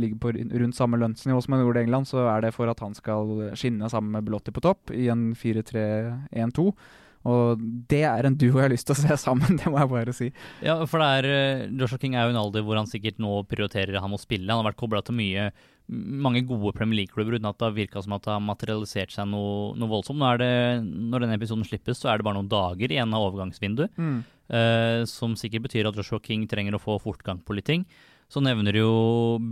ligger 0.00 0.20
på 0.22 0.32
rundt 0.32 0.78
samme 0.78 1.00
lønnsnivå 1.02 1.42
som 1.44 1.56
han 1.56 1.64
gjorde 1.64 1.82
i 1.82 1.88
England, 1.88 2.08
så 2.08 2.24
er 2.32 2.46
det 2.46 2.54
for 2.56 2.72
at 2.72 2.80
han 2.80 2.96
skal 2.96 3.50
skinne 3.58 3.90
sammen 3.92 4.16
med 4.16 4.28
Belotti 4.30 4.54
på 4.54 4.64
topp 4.64 4.94
i 4.96 5.10
en 5.12 5.28
4-3-1-2. 5.36 6.70
Og 7.26 7.62
det 7.90 8.04
er 8.06 8.28
en 8.28 8.36
duo 8.38 8.54
jeg 8.54 8.66
har 8.68 8.72
lyst 8.72 8.88
til 8.88 8.96
å 8.96 9.00
se 9.00 9.16
sammen, 9.20 9.56
det 9.60 9.70
må 9.70 9.80
jeg 9.82 9.92
bare 9.92 10.16
si. 10.16 10.32
Ja, 10.64 10.78
for 10.88 11.02
det 11.02 11.08
er, 11.20 11.30
eh, 11.30 11.64
Joshua 11.80 12.00
King 12.02 12.14
er 12.14 12.28
jo 12.28 12.34
en 12.36 12.42
alder 12.44 12.66
hvor 12.66 12.78
han 12.78 12.90
sikkert 12.90 13.18
nå 13.22 13.40
prioriterer 13.50 13.98
han 14.02 14.14
å 14.14 14.20
spille. 14.20 14.48
Han 14.50 14.62
har 14.62 14.70
vært 14.70 14.82
kobla 14.82 15.02
til 15.06 15.18
mye 15.18 15.50
mange 15.86 16.42
gode 16.46 16.72
Premier 16.74 16.98
League-klubber 17.00 17.36
uten 17.36 17.46
at 17.46 17.58
det 17.60 17.66
har 17.68 17.76
virka 17.76 18.00
som 18.02 18.16
at 18.16 18.24
det 18.24 18.32
har 18.32 18.42
materialisert 18.42 19.12
seg 19.14 19.28
noe, 19.30 19.70
noe 19.78 19.90
voldsomt. 19.90 20.18
Nå 20.18 20.32
det, 20.42 20.50
når 20.82 21.22
denne 21.22 21.36
episoden 21.38 21.66
slippes, 21.66 22.00
så 22.02 22.10
er 22.10 22.18
det 22.18 22.26
bare 22.26 22.38
noen 22.40 22.50
dager 22.50 22.90
igjen 22.90 23.14
av 23.14 23.28
overgangsvinduet. 23.28 23.94
Mm. 23.94 24.18
Uh, 24.46 25.02
som 25.10 25.34
sikkert 25.38 25.66
betyr 25.66 25.88
at 25.88 25.96
Joshua 25.98 26.22
King 26.22 26.44
trenger 26.50 26.76
å 26.76 26.82
få 26.82 26.98
fortgang 27.02 27.38
på 27.42 27.54
litt 27.58 27.68
ting. 27.70 27.86
Så 28.26 28.42
nevner 28.42 28.74
jo 28.74 28.90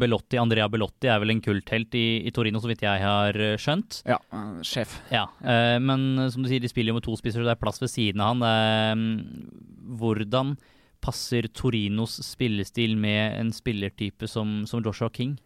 Belotti, 0.00 0.38
Andrea 0.40 0.66
Belotti 0.70 1.06
er 1.06 1.20
vel 1.22 1.30
en 1.36 1.42
kulthelt 1.44 1.94
i, 1.94 2.24
i 2.26 2.32
Torino, 2.34 2.58
så 2.58 2.70
vidt 2.70 2.82
jeg 2.82 3.02
har 3.04 3.38
eh, 3.38 3.54
skjønt. 3.60 4.00
Ja, 4.08 4.18
uh, 4.34 4.58
sjef. 4.66 4.96
Ja, 5.14 5.28
uh, 5.46 5.78
Men 5.78 6.26
som 6.34 6.42
du 6.42 6.50
sier, 6.50 6.62
de 6.62 6.70
spiller 6.70 6.90
jo 6.90 6.98
med 6.98 7.06
to 7.06 7.14
spisser, 7.20 7.42
så 7.42 7.46
det 7.46 7.54
er 7.54 7.62
plass 7.62 7.78
ved 7.82 7.92
siden 7.92 8.24
av 8.24 8.34
han. 8.34 9.04
hvordan 10.00 10.56
passer 11.04 11.46
Torinos 11.52 12.16
spillestil 12.24 12.96
med 12.98 13.38
en 13.38 13.52
spillertype 13.54 14.26
som, 14.30 14.64
som 14.66 14.82
Joshua 14.82 15.10
King? 15.12 15.36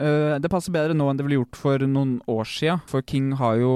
Uh, 0.00 0.38
det 0.40 0.48
passer 0.48 0.72
bedre 0.72 0.94
nå 0.96 1.10
enn 1.10 1.18
det 1.18 1.26
ble 1.26 1.36
gjort 1.36 1.58
for 1.60 1.84
noen 1.84 2.16
år 2.30 2.48
sia. 2.48 2.78
For 2.88 3.04
King 3.04 3.34
har 3.40 3.58
jo, 3.60 3.72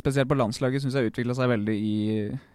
spesielt 0.00 0.30
på 0.30 0.38
landslaget, 0.38 0.84
syns 0.84 0.96
jeg 0.96 1.12
utvikla 1.12 1.36
seg 1.36 1.50
veldig 1.52 1.74
i, 1.76 1.96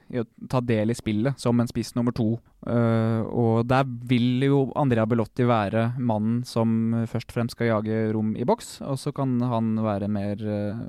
i, 0.09 0.21
å 0.21 0.25
ta 0.49 0.63
del 0.65 0.89
i 0.89 0.97
spillet 0.97 1.37
som 1.37 1.61
en 1.61 1.69
spiss 1.69 1.93
nummer 1.97 2.15
to. 2.17 2.31
Uh, 2.65 3.21
og 3.29 3.67
der 3.69 3.85
vil 4.09 4.41
jo 4.47 4.63
Andrea 4.79 5.05
Belotti 5.09 5.45
være 5.47 5.91
mannen 5.99 6.41
som 6.47 7.03
først 7.11 7.29
og 7.29 7.37
fremst 7.37 7.57
skal 7.57 7.75
jage 7.75 8.07
rom 8.15 8.33
i 8.33 8.47
boks. 8.47 8.79
Og 8.89 8.97
så 9.01 9.13
kan 9.13 9.37
han 9.45 9.75
være 9.85 10.09
mer 10.09 10.41
uh, 10.41 10.85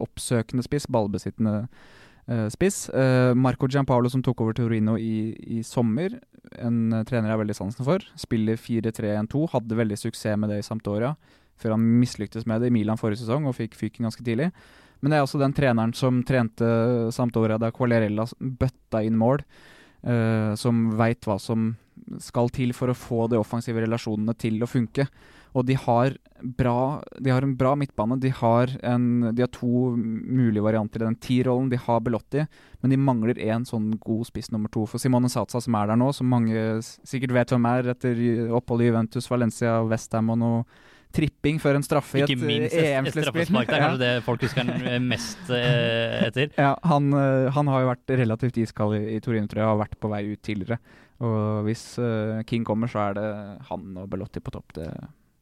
oppsøkende 0.00 0.64
spiss, 0.66 0.88
ballbesittende 0.88 1.66
spiss. 2.52 2.84
Marco 3.34 3.66
Giampaolo 3.66 4.06
som 4.12 4.20
tok 4.22 4.42
over 4.44 4.54
Torino 4.54 4.92
i, 5.00 5.32
i 5.56 5.64
sommer, 5.66 6.12
en 6.62 6.92
trener 7.08 7.26
jeg 7.26 7.32
har 7.32 7.40
veldig 7.40 7.56
sansen 7.56 7.82
for. 7.88 8.04
Spiller 8.20 8.60
4-3-1-2, 8.60 9.48
hadde 9.56 9.78
veldig 9.80 9.98
suksess 9.98 10.38
med 10.38 10.52
det 10.52 10.60
i 10.60 10.66
Sampdoria 10.68 11.16
før 11.60 11.76
han 11.76 11.88
mislyktes 12.00 12.46
med 12.48 12.62
det 12.62 12.70
i 12.70 12.74
Milan 12.74 13.00
forrige 13.00 13.22
sesong 13.22 13.48
og 13.48 13.56
fikk 13.58 13.76
fyken 13.78 14.08
ganske 14.08 14.24
tidlig. 14.26 14.50
Men 15.00 15.12
det 15.12 15.18
er 15.18 15.26
også 15.26 15.40
den 15.40 15.56
treneren 15.56 15.94
som 15.96 16.22
trente 16.28 16.66
Sampdoria 17.14 17.58
da 17.60 17.72
Qualerella 17.72 18.26
bøtta 18.38 19.02
inn 19.06 19.16
mål, 19.20 19.42
uh, 20.04 20.52
som 20.60 20.90
veit 20.98 21.24
hva 21.28 21.38
som 21.40 21.72
skal 22.20 22.50
til 22.52 22.72
for 22.76 22.90
å 22.90 22.96
få 22.96 23.26
de 23.30 23.38
offensive 23.40 23.80
relasjonene 23.84 24.34
til 24.40 24.60
å 24.64 24.68
funke. 24.68 25.06
Og 25.56 25.64
de 25.66 25.74
har, 25.74 26.14
bra, 26.58 27.00
de 27.18 27.32
har 27.32 27.42
en 27.42 27.56
bra 27.58 27.72
midtbane. 27.78 28.20
De 28.22 28.30
har, 28.34 28.70
en, 28.86 29.06
de 29.34 29.42
har 29.42 29.50
to 29.50 29.90
mulige 29.96 30.62
varianter 30.62 31.02
i 31.02 31.08
den 31.08 31.16
T-rollen. 31.18 31.70
De 31.72 31.80
har 31.80 32.04
Belotti, 32.06 32.44
men 32.82 32.94
de 32.94 33.00
mangler 33.00 33.40
én 33.42 33.66
sånn 33.66 33.90
god 33.98 34.28
spiss 34.28 34.52
nummer 34.54 34.70
to. 34.70 34.84
For 34.90 35.02
Simone 35.02 35.30
Satsa, 35.32 35.62
som 35.62 35.74
er 35.78 35.90
der 35.90 35.98
nå, 35.98 36.12
som 36.14 36.30
mange 36.30 36.78
sikkert 36.84 37.34
vet 37.34 37.54
hvem 37.54 37.66
er 37.72 37.90
etter 37.96 38.22
oppholdet 38.54 38.86
i 38.86 38.92
Juventus, 38.92 39.30
Valencia, 39.30 39.80
Westham 39.90 40.30
og 40.36 40.40
noe 40.44 40.62
tripping 41.14 41.60
før 41.62 41.78
en 41.78 41.84
straffe 41.84 42.20
i 42.20 42.24
et 42.24 42.32
EM-sluttspill. 42.32 43.52
Det 43.52 43.60
er 43.62 43.68
kanskje 43.70 44.00
det 44.04 44.10
folk 44.26 44.46
husker 44.46 44.72
mest 45.04 45.52
eh, 45.54 46.26
etter. 46.28 46.50
Ja, 46.60 46.74
han, 46.86 47.12
eh, 47.16 47.50
han, 47.54 47.70
har 47.72 47.84
jo 47.84 47.92
vært 47.92 48.16
relativt 48.22 48.60
iskald 48.62 48.98
i, 48.98 49.04
i 49.16 49.22
Torino, 49.24 49.50
tror 49.50 49.62
jeg, 49.62 49.68
og 49.68 49.74
har 49.74 49.84
vært 49.86 50.00
på 50.00 50.10
vei 50.12 50.24
ut 50.32 50.42
tidligere. 50.46 50.80
Og 51.20 51.66
hvis 51.66 51.82
King 52.48 52.62
kommer, 52.64 52.88
så 52.88 53.10
er 53.10 53.16
det 53.18 53.24
han 53.68 53.96
og 54.00 54.06
Belotti 54.08 54.40
på 54.40 54.54
topp. 54.54 54.72
Det 54.78 54.86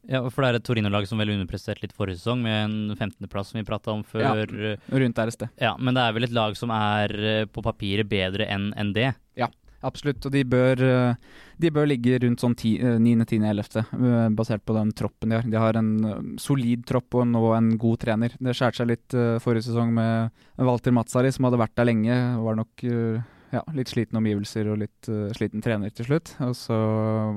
ja, 0.09 0.23
for 0.33 0.41
det 0.41 0.49
er 0.49 0.57
et 0.57 0.65
Torino-lag 0.65 1.05
som 1.05 1.19
vel 1.21 1.35
underpresterte 1.35 1.83
litt 1.83 1.93
forrige 1.93 2.17
sesong, 2.17 2.41
med 2.41 2.55
en 2.63 2.95
15.-plass 2.95 3.51
som 3.51 3.59
vi 3.59 3.65
prata 3.67 3.93
om 3.93 4.01
før. 4.07 4.25
Ja, 4.25 4.75
rundt 4.89 5.19
der 5.19 5.29
et 5.29 5.37
sted. 5.37 5.51
Ja, 5.61 5.75
Men 5.77 5.95
det 5.95 6.03
er 6.03 6.15
vel 6.17 6.25
et 6.25 6.33
lag 6.35 6.57
som 6.57 6.73
er 6.73 7.13
på 7.53 7.63
papiret 7.63 8.09
bedre 8.09 8.47
enn 8.49 8.71
en 8.79 8.91
det? 8.95 9.11
Ja, 9.39 9.51
Absolutt, 9.85 10.25
og 10.27 10.33
de 10.33 10.41
bør, 10.43 10.81
eh, 10.83 11.15
de 11.57 11.71
bør 11.71 11.87
ligge 11.87 12.17
rundt 12.19 12.41
sånn 12.43 12.55
9.-10.-11., 12.57 13.79
eh, 13.79 14.27
basert 14.35 14.65
på 14.67 14.75
den 14.75 14.91
troppen 14.91 15.31
de 15.31 15.37
har. 15.37 15.47
De 15.47 15.61
har 15.63 15.79
en 15.79 15.91
eh, 16.03 16.21
solid 16.41 16.83
tropp 16.89 17.15
og 17.15 17.27
nå 17.29 17.43
en 17.55 17.71
god 17.79 18.01
trener. 18.03 18.35
Det 18.35 18.55
skjærte 18.57 18.81
seg 18.81 18.91
litt 18.91 19.17
forrige 19.43 19.69
sesong 19.69 19.93
med 19.95 20.35
Walter 20.57 20.95
Mazzari, 20.95 21.31
som 21.31 21.47
hadde 21.47 21.61
vært 21.61 21.77
der 21.79 21.87
lenge. 21.87 22.17
Var 22.43 22.59
nok 22.59 22.83
ja, 22.83 23.63
litt 23.73 23.91
slitne 23.91 24.19
omgivelser 24.19 24.67
og 24.69 24.81
litt 24.83 25.09
sliten 25.37 25.63
trener 25.63 25.93
til 25.95 26.09
slutt. 26.09 26.35
Og 26.43 26.55
så 26.59 26.75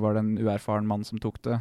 var 0.02 0.16
det 0.16 0.24
en 0.24 0.34
uerfaren 0.42 0.88
mann 0.88 1.06
som 1.06 1.22
tok 1.22 1.38
det 1.46 1.60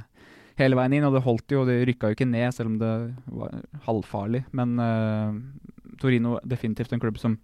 hele 0.60 0.78
veien 0.78 0.98
inn, 0.98 1.06
og 1.08 1.14
det 1.16 1.26
holdt 1.26 1.54
jo. 1.54 1.64
Det 1.70 1.78
rykka 1.88 2.10
jo 2.10 2.18
ikke 2.18 2.30
ned, 2.30 2.50
selv 2.58 2.74
om 2.74 2.82
det 2.82 2.92
var 3.30 3.54
halvfarlig. 3.86 4.44
Men 4.58 4.76
Torino 6.02 6.40
definitivt 6.42 6.94
en 6.94 7.02
klubb 7.04 7.22
som, 7.22 7.38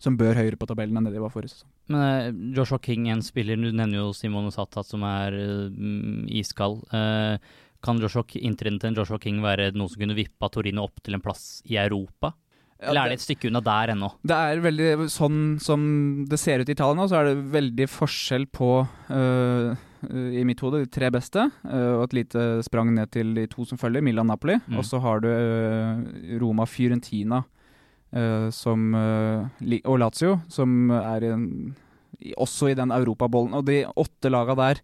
som 0.00 0.16
bør 0.20 0.38
høyere 0.38 0.58
på 0.58 0.68
tabellen 0.68 0.96
enn 0.96 1.08
det 1.08 1.14
de 1.14 1.22
var 1.22 1.32
forrige 1.32 1.54
sesong. 1.54 1.70
Men 1.92 2.04
uh, 2.04 2.44
Joshua 2.56 2.80
King, 2.82 3.10
en 3.12 3.24
spiller, 3.24 3.60
du 3.60 3.70
nevner 3.70 4.00
jo 4.00 4.12
Simone 4.16 4.52
Satat 4.54 4.88
som 4.88 5.04
er 5.06 5.36
uh, 5.36 5.66
iskald. 6.40 6.82
Uh, 6.92 7.36
kan 7.84 8.00
Joshua, 8.00 8.24
inntreden 8.40 8.80
til 8.80 8.96
Joshua 8.96 9.20
King 9.20 9.40
være 9.44 9.70
noe 9.76 9.88
som 9.92 10.00
kunne 10.00 10.16
vippa 10.16 10.50
Torino 10.52 10.86
opp 10.88 11.02
til 11.04 11.16
en 11.16 11.24
plass 11.24 11.60
i 11.68 11.78
Europa? 11.80 12.34
Eller 12.80 13.02
er 13.02 13.12
det 13.12 13.18
et 13.18 13.26
stykke 13.26 13.50
unna 13.50 13.60
der 13.64 13.92
ennå? 13.92 14.08
Det 14.24 14.36
er 14.36 14.62
veldig 14.64 15.08
sånn 15.12 15.40
som 15.60 15.82
det 16.28 16.38
ser 16.40 16.62
ut 16.62 16.70
i 16.70 16.76
Italia 16.76 16.96
nå, 16.96 17.06
så 17.10 17.20
er 17.20 17.28
det 17.28 17.50
veldig 17.52 17.86
forskjell 17.92 18.46
på 18.56 18.70
uh, 18.86 19.86
i 20.08 20.44
mitt 20.48 20.62
hode 20.64 20.80
de 20.84 20.88
tre 20.92 21.10
beste, 21.12 21.44
uh, 21.66 21.92
og 21.98 22.06
et 22.06 22.16
lite 22.22 22.46
sprang 22.64 22.92
ned 22.96 23.12
til 23.12 23.34
de 23.36 23.44
to 23.52 23.66
som 23.68 23.80
følger, 23.80 24.04
Milan-Napoli. 24.04 24.56
Mm. 24.64 24.78
Og 24.80 24.88
så 24.88 25.00
har 25.04 25.20
du 25.24 25.28
uh, 25.28 26.00
Roma-Fiorentina 26.40 27.42
som, 28.50 28.88
og 28.96 29.96
Lazio, 30.02 30.32
som 30.50 30.90
er 30.90 31.28
en, 31.28 31.44
også 32.34 32.72
i 32.72 32.74
den 32.74 32.90
europabollen. 32.90 33.54
Og 33.54 33.68
de 33.68 33.84
åtte 33.86 34.32
laga 34.32 34.56
der 34.58 34.80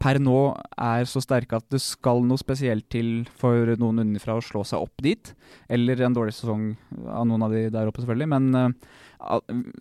per 0.00 0.16
nå 0.22 0.38
er 0.80 1.04
så 1.08 1.20
sterke 1.20 1.58
at 1.60 1.66
det 1.72 1.82
skal 1.84 2.22
noe 2.24 2.40
spesielt 2.40 2.86
til 2.92 3.26
for 3.36 3.74
noen 3.80 4.00
underfra 4.06 4.38
å 4.38 4.44
slå 4.44 4.64
seg 4.64 4.80
opp 4.86 5.04
dit. 5.04 5.32
Eller 5.68 6.00
en 6.06 6.16
dårlig 6.16 6.34
sesong 6.38 6.70
av 7.04 7.26
noen 7.28 7.44
av 7.44 7.52
de 7.52 7.66
der 7.72 7.90
oppe, 7.90 8.00
selvfølgelig. 8.00 8.30
Men 8.32 8.48
uh, 8.56 8.96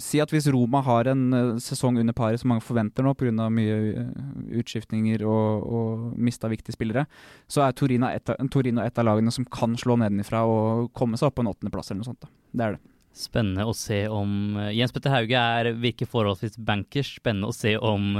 si 0.01 0.19
at 0.19 0.33
hvis 0.33 0.49
Roma 0.51 0.81
har 0.83 1.09
en 1.11 1.23
uh, 1.31 1.61
sesong 1.63 1.99
under 2.01 2.15
paret 2.15 2.41
som 2.41 2.51
mange 2.51 2.65
forventer 2.65 3.05
nå 3.05 3.13
pga. 3.15 3.47
mye 3.53 3.79
uh, 3.95 4.11
utskiftninger 4.59 5.23
og, 5.23 5.63
og 5.63 6.19
mista 6.19 6.51
viktige 6.51 6.75
spillere, 6.75 7.05
så 7.47 7.63
er 7.65 7.75
Torino 7.77 8.11
et, 8.11 8.29
av, 8.29 9.05
lagene 9.07 9.31
som 9.31 9.47
kan 9.47 9.77
slå 9.79 9.97
nedenifra 10.01 10.43
og 10.47 10.91
komme 10.93 11.19
seg 11.19 11.29
opp 11.29 11.39
på 11.39 11.45
en 11.45 11.51
åttendeplass 11.53 11.91
eller 11.91 12.03
noe 12.03 12.11
sånt. 12.11 12.31
Det 12.51 12.65
er 12.65 12.77
det. 12.77 12.95
Spennende 13.19 13.65
å 13.65 13.73
se 13.75 14.03
om 14.13 14.59
Jens 14.71 14.93
Petter 14.95 15.11
Hauge 15.11 15.39
er, 15.39 15.73
virker 15.81 16.07
forholdsvis 16.07 16.59
bankers. 16.61 17.15
Spennende 17.17 17.49
å 17.49 17.55
se 17.55 17.73
om 17.81 18.13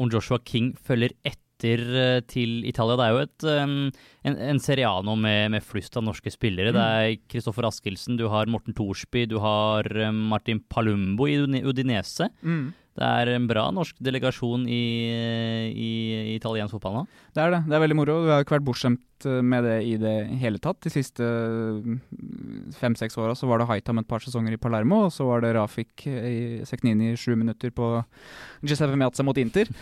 om 0.00 0.10
Joshua 0.10 0.40
King 0.44 0.72
følger 0.74 1.14
etter 1.26 1.84
eh, 2.00 2.20
til 2.30 2.64
Italia. 2.68 2.98
Det 2.98 3.06
er 3.06 3.14
jo 3.14 3.24
et, 3.24 3.46
en, 4.24 4.38
en 4.40 4.60
seriano 4.62 5.16
med, 5.20 5.50
med, 5.52 5.64
flust 5.64 5.96
av 6.00 6.06
norske 6.06 6.32
spillere. 6.32 6.72
Mm. 6.72 6.78
Det 6.78 6.84
er 6.84 7.18
Kristoffer 7.34 7.68
Askildsen, 7.68 8.16
du 8.20 8.26
har 8.32 8.48
Morten 8.50 8.76
Thorsby, 8.76 9.26
du 9.30 9.36
har 9.42 9.88
eh, 9.92 10.14
Martin 10.14 10.62
Palumbo 10.72 11.28
i 11.28 11.36
Udinese. 11.64 12.30
Mm. 12.42 12.72
Det 12.94 13.02
er 13.02 13.32
en 13.32 13.46
bra 13.50 13.64
norsk 13.74 13.96
delegasjon 14.06 14.68
i, 14.70 14.84
i, 15.66 15.90
i 16.14 16.34
italiensk 16.36 16.76
fotball 16.76 17.00
nå? 17.00 17.02
Det 17.34 17.42
er 17.42 17.50
det. 17.50 17.60
Det 17.66 17.74
er 17.74 17.82
veldig 17.82 17.96
moro. 17.98 18.20
Vi 18.22 18.30
har 18.30 18.44
ikke 18.44 18.54
vært 18.54 18.66
bortskjemt 18.68 19.26
eh, 19.26 19.40
med 19.42 19.66
det 19.66 19.78
i 19.82 19.96
det 19.98 20.12
hele 20.38 20.60
tatt. 20.62 20.78
De 20.86 20.92
siste 20.94 21.26
mm, 21.26 21.96
fem-seks 22.78 23.18
åra 23.18 23.34
så 23.34 23.48
var 23.50 23.58
det 23.58 23.66
Haitam 23.66 23.98
et 23.98 24.06
par 24.06 24.22
sesonger 24.22 24.54
i 24.54 24.60
Palermo, 24.62 25.08
og 25.08 25.14
så 25.14 25.26
var 25.26 25.42
det 25.42 25.56
Rafik 25.58 26.06
i 26.06 26.62
Seknini 26.68 27.10
i 27.10 27.18
sju 27.18 27.34
minutter 27.34 27.74
på 27.74 27.96
Giuseppe 28.62 28.94
Meazza 29.00 29.26
mot 29.26 29.42
Inter. 29.42 29.74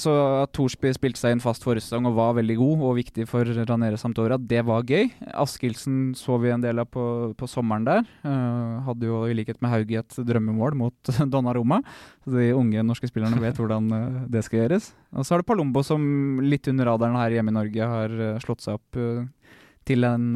Så 0.00 0.14
at 0.40 0.54
Thorsby 0.56 0.94
spilte 0.96 1.20
seg 1.20 1.36
inn 1.36 1.44
fast 1.44 1.66
forrige 1.66 1.84
sesong 1.84 2.08
og 2.08 2.16
var 2.16 2.38
veldig 2.40 2.56
god 2.56 2.86
og 2.88 2.96
viktig 3.02 3.28
for 3.28 3.43
Ranere 3.44 3.98
Sampdoria, 4.00 4.38
det 4.40 4.62
var 4.66 4.84
gøy. 4.88 5.10
Askildsen 5.36 6.14
så 6.18 6.38
vi 6.40 6.50
en 6.52 6.62
del 6.62 6.80
av 6.80 6.88
på, 6.90 7.04
på 7.38 7.48
sommeren 7.50 7.84
der. 7.86 8.06
Uh, 8.24 8.80
hadde 8.86 9.08
jo 9.08 9.24
i 9.28 9.34
likhet 9.36 9.60
med 9.62 9.72
Hauge 9.72 10.00
et 10.00 10.16
drømmemål 10.28 10.76
mot 10.80 11.10
Donna 11.32 11.54
Roma. 11.56 11.80
Så 12.24 12.34
de 12.36 12.52
unge 12.56 12.84
norske 12.86 13.10
spillerne 13.10 13.40
vet 13.42 13.58
hvordan 13.60 13.90
uh, 13.92 14.22
det 14.32 14.44
skal 14.46 14.62
gjøres. 14.62 14.92
Og 15.14 15.26
så 15.26 15.36
er 15.36 15.42
det 15.42 15.48
Palombo 15.50 15.84
som 15.86 16.40
litt 16.44 16.70
under 16.72 16.90
radaren 16.90 17.18
her 17.20 17.36
hjemme 17.36 17.52
i 17.52 17.58
Norge 17.58 17.90
har 17.94 18.16
uh, 18.18 18.40
slått 18.44 18.64
seg 18.64 18.80
opp 18.80 19.02
til 19.84 20.06
en, 20.08 20.30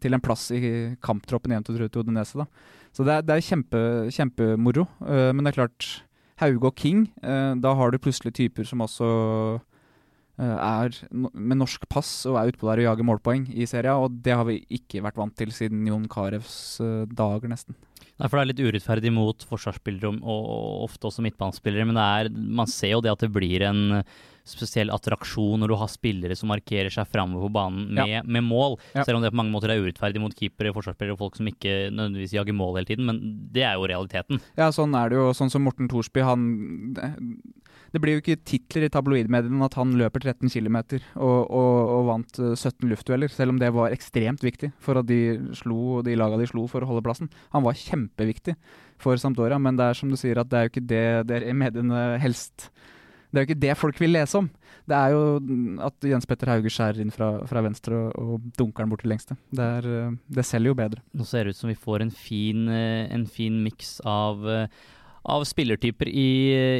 til 0.00 0.16
en 0.16 0.22
plass 0.24 0.46
i 0.56 0.96
kamptroppen 1.04 1.52
igjen 1.52 1.66
til 1.66 1.82
Odinese. 1.84 2.40
Da. 2.40 2.46
Så 2.96 3.04
det 3.04 3.18
er, 3.18 3.26
det 3.28 3.34
er 3.34 3.44
kjempe, 3.44 3.80
kjempemoro. 4.16 4.86
Men 5.04 5.42
det 5.44 5.50
er 5.52 5.58
klart, 5.58 5.88
Hauge 6.40 6.70
og 6.70 6.80
King, 6.80 7.02
da 7.20 7.74
har 7.76 7.92
du 7.92 8.00
plutselig 8.00 8.32
typer 8.38 8.64
som 8.64 8.80
også 8.80 9.10
er 10.38 10.96
med 11.12 11.60
norsk 11.60 11.84
pass 11.86 12.10
og 12.26 12.40
er 12.40 12.50
utpå 12.50 12.66
der 12.66 12.82
og 12.82 12.88
jager 12.88 13.06
målpoeng 13.06 13.48
i 13.54 13.68
serien, 13.70 14.02
og 14.02 14.16
det 14.24 14.34
har 14.34 14.46
vi 14.48 14.60
ikke 14.74 15.02
vært 15.04 15.20
vant 15.20 15.36
til 15.38 15.52
siden 15.54 15.84
Jon 15.86 16.08
Karevs 16.10 16.56
dager, 17.14 17.50
nesten. 17.52 17.76
Nei, 18.14 18.28
for 18.28 18.38
det 18.38 18.42
er 18.42 18.50
litt 18.52 18.62
urettferdig 18.62 19.10
mot 19.14 19.46
forsvarsspillere 19.48 20.12
og, 20.12 20.20
og 20.22 20.84
ofte 20.86 21.08
også 21.08 21.24
midtbanespillere. 21.26 21.86
Men 21.88 21.98
er, 21.98 22.30
man 22.30 22.70
ser 22.70 22.94
jo 22.94 23.02
det 23.02 23.10
at 23.10 23.24
det 23.26 23.32
blir 23.34 23.64
en 23.66 24.04
spesiell 24.44 24.92
attraksjon 24.92 25.62
når 25.62 25.72
du 25.72 25.76
har 25.80 25.90
spillere 25.90 26.36
som 26.36 26.50
markerer 26.52 26.92
seg 26.92 27.08
framover 27.08 27.48
på 27.48 27.54
banen 27.56 27.88
med, 27.96 28.10
ja. 28.12 28.20
med 28.22 28.44
mål. 28.46 28.76
Ja. 28.92 29.06
Selv 29.06 29.18
om 29.18 29.24
det 29.24 29.32
på 29.32 29.40
mange 29.40 29.54
måter 29.54 29.72
er 29.72 29.80
urettferdig 29.80 30.22
mot 30.22 30.34
keepere, 30.36 30.74
forsvarsspillere 30.76 31.16
og 31.16 31.22
folk 31.24 31.40
som 31.40 31.48
ikke 31.50 31.88
nødvendigvis 31.90 32.36
jager 32.36 32.56
mål 32.56 32.78
hele 32.78 32.90
tiden. 32.92 33.08
Men 33.08 33.22
det 33.54 33.64
er 33.66 33.78
jo 33.78 33.88
realiteten. 33.90 34.42
Ja, 34.60 34.70
sånn 34.74 34.94
er 34.98 35.10
det 35.10 35.18
jo. 35.18 35.30
Sånn 35.36 35.52
som 35.52 35.64
Morten 35.66 35.90
Thorsby, 35.90 36.22
han 36.28 36.46
det 37.94 38.00
blir 38.02 38.16
jo 38.16 38.22
ikke 38.24 38.42
titler 38.42 38.88
i 38.88 38.90
tabloidmediene 38.90 39.62
at 39.68 39.76
han 39.78 39.92
løper 39.94 40.24
13 40.24 40.50
km 40.50 40.78
og, 41.14 41.44
og, 41.46 41.74
og, 41.94 42.00
vant 42.08 42.40
17 42.40 42.72
eh, 42.72 42.88
luftdueller, 42.90 43.30
selv 43.30 43.54
om 43.54 43.60
det 43.62 43.70
var 43.74 43.94
ekstremt 43.94 44.42
viktig 44.42 44.72
for 44.82 44.98
at 44.98 45.06
de 45.06 45.36
slo 45.54 46.00
de 46.02 46.16
laga 46.18 46.40
de 46.40 46.48
slo 46.50 46.66
for 46.70 46.82
å 46.82 46.88
holde 46.90 47.04
plassen. 47.06 47.30
Han 47.54 47.62
var 47.62 47.78
kjempeviktig 47.78 48.56
for 48.98 49.20
Sampdoria, 49.20 49.60
men 49.62 49.78
det 49.78 49.86
er 49.86 49.98
som 50.00 50.10
du 50.10 50.18
sier 50.18 50.40
at 50.42 50.50
det 50.50 50.58
er 50.58 50.66
jo 50.66 50.72
ikke 50.72 50.88
det 50.90 51.06
dere 51.30 51.54
mediene 51.54 52.02
helst 52.22 52.66
Det 53.30 53.38
er 53.38 53.44
jo 53.44 53.48
ikke 53.48 53.62
det 53.62 53.78
folk 53.78 54.02
vil 54.02 54.14
lese 54.14 54.38
om. 54.38 54.48
Det 54.90 54.98
er 54.98 55.14
jo 55.14 55.22
at 55.86 56.08
Jens 56.10 56.26
Petter 56.26 56.50
Hauge 56.50 56.70
skjærer 56.74 57.00
inn 57.02 57.14
fra, 57.14 57.30
fra 57.50 57.62
venstre 57.64 57.96
og, 58.10 58.18
og, 58.18 58.50
dunker 58.58 58.84
den 58.84 58.90
bort 58.90 59.02
til 59.06 59.14
lengste. 59.14 59.38
Det, 59.54 59.70
er, 59.78 59.88
eh, 60.00 60.18
det 60.34 60.46
selger 60.46 60.74
jo 60.74 60.80
bedre. 60.82 61.06
Nå 61.14 61.26
ser 61.30 61.46
det 61.46 61.54
ut 61.54 61.62
som 61.62 61.70
vi 61.70 61.78
får 61.78 62.04
en 62.08 62.12
fin, 62.14 62.66
eh, 62.74 63.06
en 63.14 63.26
fin 63.30 63.62
miks 63.62 64.00
av 64.02 64.42
av 65.24 65.44
spillertyper 65.48 66.08
i, 66.08 66.28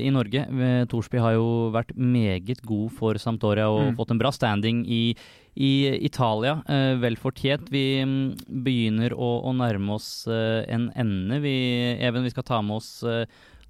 i 0.04 0.11
Norge. 0.12 0.44
Thorsby 0.92 1.20
har 1.22 1.38
jo 1.38 1.46
vært 1.74 1.94
meget 1.96 2.61
god 2.66 2.92
for 2.98 3.20
Sampdoria 3.20 3.70
og 3.72 3.92
mm. 3.92 3.96
fått 3.96 4.12
en 4.12 4.20
bra 4.20 4.33
standing 4.35 4.83
i, 4.85 5.02
i 5.54 5.72
Italia. 6.04 6.59
Eh, 6.68 6.92
vel 7.00 7.16
fortjent. 7.20 7.70
Vi 7.72 8.02
mm, 8.04 8.61
begynner 8.66 9.16
å, 9.16 9.30
å 9.48 9.54
nærme 9.57 9.96
oss 9.96 10.26
eh, 10.28 10.61
en 10.68 10.90
ende. 10.92 11.40
Vi, 11.44 11.57
Even, 11.96 12.26
vi 12.26 12.35
skal 12.35 12.46
ta 12.46 12.61
med 12.64 12.83
oss 12.83 12.98
eh, 13.09 13.24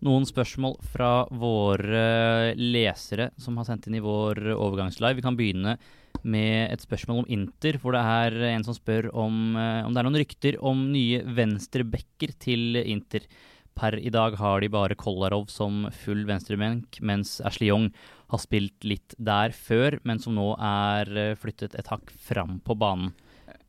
noen 0.05 0.27
spørsmål 0.29 0.79
fra 0.93 1.13
våre 1.31 2.55
lesere 2.59 3.31
som 3.41 3.61
har 3.61 3.69
sendt 3.69 3.87
inn 3.89 4.01
i 4.01 4.05
vår 4.05 4.43
overgangslive. 4.57 5.21
Vi 5.21 5.25
kan 5.25 5.39
begynne 5.39 5.79
med 6.25 6.73
et 6.73 6.83
spørsmål 6.83 7.23
om 7.23 7.33
Inter, 7.33 7.79
hvor 7.79 7.95
det 7.95 8.03
er 8.03 8.37
en 8.51 8.65
som 8.67 8.75
spør 8.77 9.11
om, 9.13 9.57
om 9.57 9.93
det 9.93 10.01
er 10.01 10.07
noen 10.07 10.21
rykter 10.23 10.57
om 10.65 10.87
nye 10.93 11.21
venstrebacker 11.37 12.33
til 12.41 12.81
Inter. 12.81 13.27
Per 13.75 13.97
i 13.99 14.13
dag 14.15 14.37
har 14.39 14.63
de 14.63 14.71
bare 14.71 14.97
Kolarov 14.99 15.49
som 15.51 15.89
full 16.05 16.23
venstrebenk, 16.29 17.01
mens 17.03 17.41
Ashley 17.45 17.71
Young 17.73 17.91
har 18.31 18.43
spilt 18.43 18.87
litt 18.87 19.15
der 19.19 19.55
før, 19.55 19.99
men 20.07 20.23
som 20.23 20.37
nå 20.39 20.53
er 20.63 21.11
eh, 21.19 21.37
flyttet 21.39 21.75
et 21.79 21.91
hakk 21.91 22.13
fram 22.23 22.61
på 22.65 22.77
banen. 22.79 23.13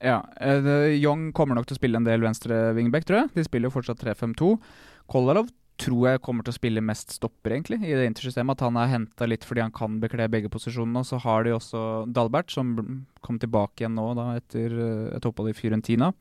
Ja, 0.03 0.21
uh, 0.41 0.87
Young 0.91 1.31
kommer 1.35 1.57
nok 1.57 1.67
til 1.69 1.77
å 1.77 1.79
spille 1.79 1.99
en 1.99 2.07
del 2.07 2.23
venstre 2.23 2.73
wingback, 2.77 3.07
tror 3.07 3.23
jeg. 3.23 3.33
De 3.35 3.45
spiller 3.47 3.69
jo 3.69 3.75
fortsatt 3.77 4.01
3-5-2. 4.03 4.55
Kolarov 5.11 5.49
tror 5.81 6.07
jeg 6.07 6.21
kommer 6.23 6.45
til 6.45 6.53
å 6.53 6.57
spille 6.59 6.83
mest 6.85 7.15
stopper, 7.17 7.55
egentlig, 7.55 7.81
i 7.83 7.95
det 7.97 8.07
intersystemet. 8.07 8.55
At 8.55 8.67
han 8.67 8.79
er 8.79 8.91
henta 8.93 9.27
litt 9.27 9.45
fordi 9.47 9.63
han 9.65 9.73
kan 9.75 9.97
bekle 10.03 10.29
begge 10.31 10.51
posisjonene. 10.53 11.01
Og 11.01 11.09
så 11.09 11.19
har 11.25 11.47
de 11.47 11.55
også 11.55 11.81
Dalbert, 12.15 12.53
som 12.53 12.75
kom 13.25 13.39
tilbake 13.41 13.83
igjen 13.83 13.97
nå 13.97 14.11
da, 14.17 14.29
etter 14.39 14.77
et 15.17 15.27
opphold 15.27 15.51
i 15.51 15.57
Fiorentina. 15.57 16.13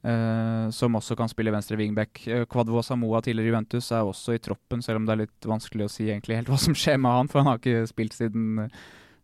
Uh, 0.00 0.70
som 0.72 0.94
også 0.96 1.12
kan 1.12 1.28
spille 1.28 1.52
venstre 1.52 1.76
wingback. 1.76 2.22
Uh, 2.24 2.80
Samoa 2.80 3.20
tidligere 3.20 3.50
Juventus 3.50 3.90
er 3.92 4.00
også 4.00 4.32
i 4.32 4.40
troppen, 4.40 4.80
selv 4.80 4.96
om 4.96 5.04
det 5.04 5.12
er 5.12 5.22
litt 5.26 5.44
vanskelig 5.44 5.84
å 5.84 5.92
si 5.92 6.06
egentlig 6.08 6.38
helt 6.38 6.48
hva 6.52 6.56
som 6.56 6.74
skjer 6.74 6.96
med 6.96 7.12
han, 7.12 7.28
for 7.28 7.42
han 7.42 7.50
har 7.50 7.60
ikke 7.60 7.84
spilt 7.90 8.16
siden, 8.16 8.70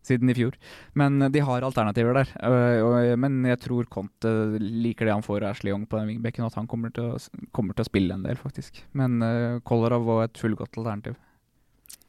siden 0.05 0.29
i 0.29 0.35
fjor. 0.37 0.53
Men 0.93 1.17
uh, 1.23 1.31
de 1.33 1.41
har 1.41 1.65
alternativer 1.65 2.19
der. 2.19 2.33
Og, 2.85 2.97
men 3.17 3.39
jeg 3.49 3.61
tror 3.65 3.89
Conte 3.89 4.33
liker 4.61 5.09
det 5.09 5.15
han 5.15 5.25
får 5.25 5.47
av 5.47 5.55
Ashley 5.55 5.73
Young 5.73 5.87
på 5.89 5.97
den 5.97 6.11
wingbacken, 6.11 6.45
at 6.45 6.59
han 6.59 6.69
kommer 6.69 6.93
til, 6.93 7.09
å, 7.09 7.47
kommer 7.57 7.73
til, 7.73 7.87
å, 7.87 7.89
spille 7.89 8.13
en 8.13 8.27
del, 8.29 8.37
faktisk. 8.37 8.83
Men 8.93 9.17
uh, 9.25 9.57
Kolarov 9.65 10.05
var 10.05 10.27
et 10.27 10.37
fullgodt 10.37 10.77
alternativ. 10.77 11.17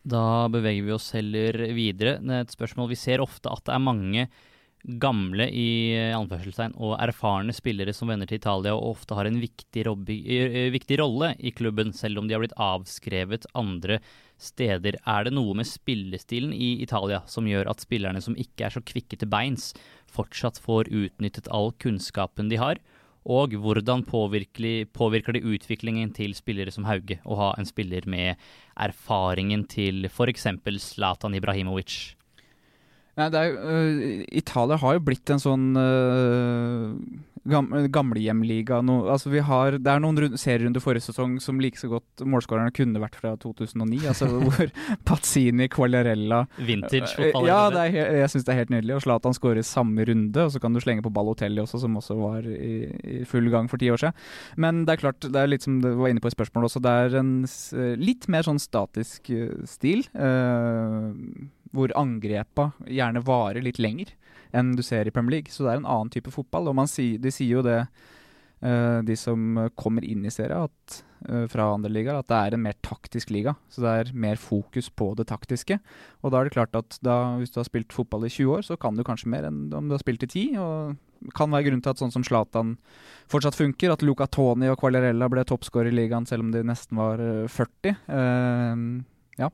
Da 0.08 0.44
beveger 0.52 0.84
vi 0.84 0.92
oss 0.92 1.08
heller 1.16 1.56
videre. 1.72 2.18
Det 2.20 2.36
er 2.36 2.44
et 2.44 2.52
spørsmål 2.52 2.92
vi 2.92 3.00
ser 3.00 3.24
ofte 3.24 3.48
at 3.48 3.64
det 3.64 3.72
er 3.74 3.88
mange 3.88 4.28
gamle 4.88 5.44
i 5.52 5.92
anførselstegn 6.16 6.72
og 6.80 6.94
erfarne 6.96 7.52
spillere 7.52 7.92
som 7.92 8.08
vender 8.08 8.28
til 8.28 8.38
Italia 8.40 8.72
og 8.72 8.94
ofte 8.94 9.16
har 9.18 9.28
en 9.28 9.36
viktig, 9.42 9.84
robby, 9.84 10.16
eh, 10.24 10.70
viktig, 10.72 10.96
rolle 11.02 11.34
i 11.38 11.52
klubben, 11.52 11.92
selv 11.92 12.18
om 12.18 12.28
de 12.28 12.34
har 12.34 12.40
blitt 12.40 12.56
avskrevet 12.56 13.44
andre 13.54 14.00
steder. 14.40 14.96
Er 15.04 15.24
det 15.24 15.34
noe 15.36 15.52
med 15.54 15.68
spillestilen 15.68 16.54
i 16.54 16.80
Italia 16.82 17.20
som 17.26 17.44
gjør 17.44 17.68
at 17.68 17.84
spillerne 17.84 18.22
som 18.24 18.36
ikke 18.36 18.64
er 18.64 18.70
så 18.70 18.80
kvikke 18.80 19.18
til 19.18 19.28
beins, 19.28 19.74
fortsatt 20.08 20.58
får 20.58 20.88
utnyttet 20.88 21.50
all 21.52 21.72
kunnskapen 21.72 22.48
de 22.48 22.56
har? 22.56 22.80
Og 23.28 23.52
hvordan 23.52 24.06
påvirker 24.08 25.32
det 25.36 25.44
utviklingen 25.44 26.14
til 26.16 26.32
spillere 26.32 26.72
som 26.72 26.86
Hauge 26.88 27.20
å 27.28 27.36
ha 27.36 27.54
en 27.58 27.68
spiller 27.68 28.06
med 28.08 28.40
erfaringen 28.74 29.66
til 29.68 30.08
f.eks. 30.08 30.48
Zlatan 30.80 31.36
Ibrahimovic? 31.36 32.17
Nei, 33.18 33.30
er, 33.34 33.56
uh, 33.58 34.26
Italia 34.30 34.78
har 34.78 34.98
jo 34.98 35.06
blitt 35.08 35.32
en 35.34 35.42
sånn 35.42 35.72
uh, 35.74 36.92
gam, 37.48 37.70
gamlehjemliga. 37.92 38.80
No, 38.86 39.00
altså 39.10 39.32
vi 39.32 39.42
har, 39.44 39.78
det 39.82 39.90
er 39.90 40.02
noen 40.02 40.36
serierunder 40.38 40.82
forrige 40.82 41.08
sesong 41.08 41.38
som 41.42 41.60
like 41.62 41.80
så 41.80 41.90
godt 41.90 42.24
målskårerne 42.28 42.72
kunne 42.76 43.02
vært 43.02 43.18
fra 43.18 43.34
2009. 43.40 44.00
altså 44.10 44.28
Hvor 44.44 44.70
Pazzini, 45.08 45.68
Quagliarella 45.72 46.44
Vintage 46.58 47.10
fotball. 47.16 47.48
Ja, 47.48 47.60
er, 47.84 47.98
jeg 48.20 48.32
syns 48.32 48.46
det 48.46 48.54
er 48.54 48.60
helt 48.62 48.74
nydelig. 48.74 48.96
Og 48.98 49.04
Zlatan 49.06 49.36
skårer 49.36 49.66
samme 49.66 50.06
runde, 50.08 50.44
og 50.44 50.54
så 50.54 50.62
kan 50.62 50.76
du 50.76 50.82
slenge 50.84 51.04
på 51.06 51.12
Balotelli 51.14 51.62
også, 51.64 51.82
som 51.84 51.98
også 52.00 52.18
var 52.20 52.46
i, 52.48 52.74
i, 53.02 53.20
full 53.28 53.50
gang 53.52 53.70
for 53.70 53.80
ti 53.80 53.90
år 53.92 54.02
siden. 54.02 54.18
Men 54.60 54.84
det 54.86 54.96
er 54.96 55.04
klart, 55.06 55.26
det 55.26 55.42
er 55.42 55.50
litt 55.50 55.66
som 55.66 55.80
du 55.82 55.90
var 55.98 56.12
inne 56.12 56.22
på 56.22 56.30
i 56.30 56.36
spørsmålet 56.36 56.70
også, 56.70 56.84
det 56.84 56.96
er 57.04 57.20
en 57.22 57.34
litt 57.98 58.28
mer 58.30 58.46
sånn 58.46 58.62
statisk 58.62 59.32
stil. 59.68 60.06
Uh, 60.14 61.10
hvor 61.74 61.92
angrepa 61.98 62.70
gjerne 62.86 63.24
varer 63.26 63.64
litt 63.64 63.80
lenger 63.82 64.14
enn 64.56 64.72
du 64.76 64.84
ser 64.84 65.08
i 65.08 65.12
Premier 65.14 65.38
League. 65.38 65.52
Så 65.52 65.64
det 65.64 65.74
er 65.74 65.82
en 65.82 65.88
annen 65.88 66.12
type 66.12 66.32
fotball. 66.32 66.70
Og 66.70 66.80
sier, 66.90 67.18
de 67.20 67.32
sier 67.34 67.58
jo 67.58 67.64
det, 67.66 67.82
uh, 68.64 69.00
de 69.04 69.16
som 69.18 69.68
kommer 69.78 70.06
inn 70.06 70.24
i 70.26 70.32
serien 70.32 70.68
at, 70.68 71.00
uh, 71.28 71.44
fra 71.50 71.70
andre 71.74 71.92
ligaer, 71.92 72.22
at 72.22 72.30
det 72.30 72.38
er 72.38 72.56
en 72.56 72.64
mer 72.64 72.78
taktisk 72.84 73.32
liga. 73.34 73.56
Så 73.72 73.84
det 73.84 73.92
er 73.92 74.14
mer 74.14 74.40
fokus 74.40 74.88
på 74.88 75.12
det 75.18 75.28
taktiske. 75.28 75.80
Og 76.22 76.32
da 76.32 76.40
er 76.40 76.48
det 76.48 76.56
klart 76.56 76.78
at 76.78 76.98
da, 77.04 77.36
hvis 77.40 77.52
du 77.52 77.60
har 77.60 77.68
spilt 77.68 77.92
fotball 77.94 78.24
i 78.28 78.32
20 78.32 78.56
år, 78.56 78.64
så 78.70 78.78
kan 78.80 78.96
du 78.96 79.04
kanskje 79.06 79.30
mer 79.32 79.48
enn 79.50 79.68
om 79.74 79.90
du 79.90 79.96
har 79.96 80.02
spilt 80.04 80.24
i 80.24 80.30
10. 80.32 80.56
Og 80.64 81.34
kan 81.34 81.50
være 81.50 81.66
grunn 81.66 81.80
til 81.82 81.90
at 81.90 82.00
sånn 82.00 82.14
som 82.14 82.24
Zlatan 82.24 82.76
fortsatt 83.30 83.58
funker. 83.58 83.92
At 83.92 84.04
Luca 84.06 84.30
Toni 84.30 84.70
og 84.72 84.80
Quagliarella 84.80 85.28
ble 85.28 85.44
toppskårer 85.44 85.92
i 85.92 86.00
ligaen 86.04 86.28
selv 86.30 86.46
om 86.46 86.52
de 86.54 86.64
nesten 86.66 87.00
var 87.00 87.20
40. 87.52 87.98
Uh, 88.08 89.02
ja. 89.38 89.52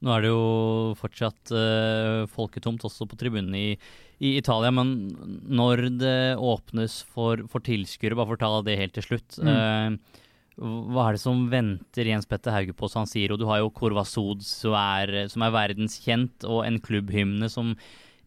Nå 0.00 0.14
er 0.14 0.24
det 0.24 0.30
jo 0.30 0.94
fortsatt 0.96 1.52
uh, 1.52 2.24
folketomt 2.32 2.86
også 2.88 3.04
på 3.10 3.18
tribunene 3.20 3.58
i, 3.58 3.74
i, 4.20 4.36
Italia, 4.38 4.72
men 4.72 5.10
når 5.44 5.86
det 6.00 6.18
åpnes 6.40 7.02
for, 7.12 7.44
for 7.52 7.64
tilskuere, 7.66 8.16
bare 8.16 8.32
for 8.32 8.40
å 8.40 8.42
ta 8.44 8.64
det 8.68 8.78
helt 8.80 8.96
til 8.96 9.10
slutt 9.10 9.40
mm. 9.44 9.50
uh, 9.50 10.20
hva 10.60 11.06
er 11.08 11.16
det 11.16 11.22
som 11.22 11.46
venter 11.48 12.08
Jens 12.10 12.28
Petter 12.28 12.52
Hauge 12.52 12.74
på 12.76 12.88
San 12.92 13.08
Siro? 13.08 13.38
Du 13.40 13.46
har 13.48 13.62
jo 13.62 13.70
Corvasod, 13.72 14.42
som 14.44 14.74
er, 14.76 15.26
som 15.32 15.44
er 15.46 15.54
verdenskjent, 15.54 16.44
og 16.44 16.66
en 16.66 16.76
klubbhymne 16.84 17.48
som 17.48 17.72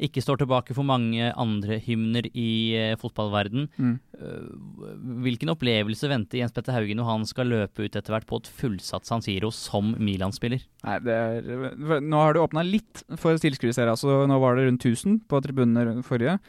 ikke 0.01 0.23
står 0.23 0.41
tilbake 0.41 0.75
for 0.75 0.87
mange 0.87 1.29
andre 1.39 1.77
hymner 1.83 2.25
i 2.31 2.49
uh, 2.73 2.95
fotballverden. 3.01 3.67
Mm. 3.77 3.93
Uh, 4.17 4.89
hvilken 5.25 5.53
opplevelse 5.53 6.09
venter 6.11 6.41
Jens 6.41 6.55
Petter 6.55 6.75
Haugen 6.75 6.99
når 6.99 7.09
han 7.09 7.27
skal 7.29 7.51
løpe 7.51 7.85
ut 7.85 7.95
etter 7.95 8.15
hvert 8.15 8.27
på 8.29 8.41
et 8.41 8.49
fullsatt 8.61 9.07
San 9.09 9.23
Siro 9.25 9.51
som 9.53 9.93
Milan-spiller? 10.01 10.65
Nei, 10.87 10.97
er, 11.13 11.71
Nå 12.01 12.19
har 12.19 12.35
det 12.35 12.43
åpna 12.43 12.65
litt 12.65 13.05
for 13.21 13.37
tilskuerseere. 13.39 13.93
Altså, 13.93 14.23
nå 14.29 14.41
var 14.41 14.57
det 14.57 14.67
rundt 14.67 14.85
1000 14.85 15.23
på 15.29 15.41
tribunene 15.45 16.03
forrige. 16.07 16.39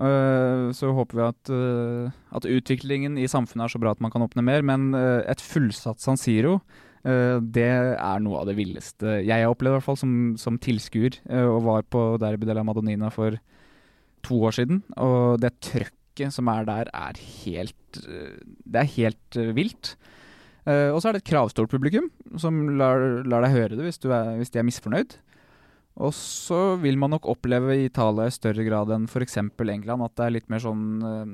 Uh, 0.00 0.70
så 0.74 0.94
håper 0.96 1.18
vi 1.18 1.26
at, 1.26 1.50
at, 2.32 2.46
utviklingen 2.48 3.18
i 3.20 3.28
samfunnet 3.28 3.66
er 3.66 3.74
så 3.74 3.80
bra 3.82 3.92
at 3.92 4.00
man 4.02 4.12
kan 4.12 4.24
åpne 4.24 4.44
mer. 4.46 4.66
Men 4.66 4.94
et 4.96 5.44
fullsatt 5.44 6.02
San 6.02 6.20
Siro 6.20 6.58
Eh, 6.58 6.89
det 7.02 7.68
er 7.70 8.20
noe 8.20 8.42
av 8.42 8.50
det 8.50 8.58
villeste 8.58 9.20
jeg 9.24 9.40
har 9.40 9.48
opplevd, 9.52 9.72
i 9.72 9.78
hvert 9.78 9.86
fall 9.86 10.00
som, 10.00 10.14
som 10.40 10.58
tilskuer. 10.60 11.16
Eh, 11.30 11.46
og 11.48 11.64
var 11.68 11.86
på 11.88 12.04
Derby 12.20 12.48
de 12.48 12.56
la 12.56 12.64
Madonnina 12.66 13.08
for 13.14 13.38
to 14.26 14.40
år 14.44 14.58
siden. 14.58 14.82
Og 15.00 15.40
det 15.40 15.54
trøkket 15.64 16.34
som 16.34 16.50
er 16.52 16.68
der, 16.68 16.90
er 16.92 17.20
helt 17.44 18.02
eh, 18.04 18.36
Det 18.44 18.82
er 18.82 18.94
helt 18.98 19.40
vilt. 19.56 19.96
og 20.70 21.00
så 21.00 21.08
er 21.08 21.16
det 21.16 21.22
et 21.22 21.30
kravstort 21.30 21.70
publikum 21.72 22.10
som 22.38 22.76
lar, 22.78 23.24
lar 23.24 23.42
deg 23.42 23.54
høre 23.54 23.76
det 23.78 23.86
hvis, 23.86 23.98
er, 24.04 24.36
hvis 24.36 24.52
de 24.52 24.60
er 24.60 24.66
misfornøyd. 24.68 25.16
Og 25.98 26.12
så 26.16 26.76
vil 26.80 26.96
man 27.00 27.12
nok 27.12 27.26
oppleve 27.28 27.74
i 27.76 27.86
Italia 27.88 28.28
i 28.28 28.32
større 28.32 28.64
grad 28.64 28.92
enn 28.94 29.08
f.eks. 29.10 29.36
England 29.40 30.04
at 30.06 30.14
det 30.16 30.26
er 30.26 30.34
litt 30.36 30.48
mer 30.52 30.62
sånn 30.62 30.84
uh, 31.02 31.32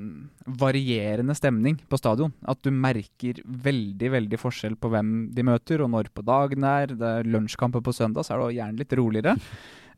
varierende 0.59 1.37
stemning 1.37 1.77
på 1.87 2.01
stadion. 2.01 2.33
At 2.49 2.63
du 2.65 2.73
merker 2.75 3.43
veldig 3.45 4.13
veldig 4.17 4.41
forskjell 4.41 4.79
på 4.81 4.91
hvem 4.91 5.17
de 5.37 5.47
møter 5.47 5.85
og 5.85 5.93
når 5.93 6.11
på 6.15 6.25
dagen 6.27 6.65
det 6.65 6.73
er. 6.83 6.95
Det 6.97 7.13
er 7.21 7.31
lunsjkamper 7.31 7.85
på 7.85 7.95
søndag, 7.95 8.27
så 8.27 8.35
er 8.35 8.43
det 8.43 8.57
gjerne 8.57 8.83
litt 8.83 8.97
roligere. 8.99 9.37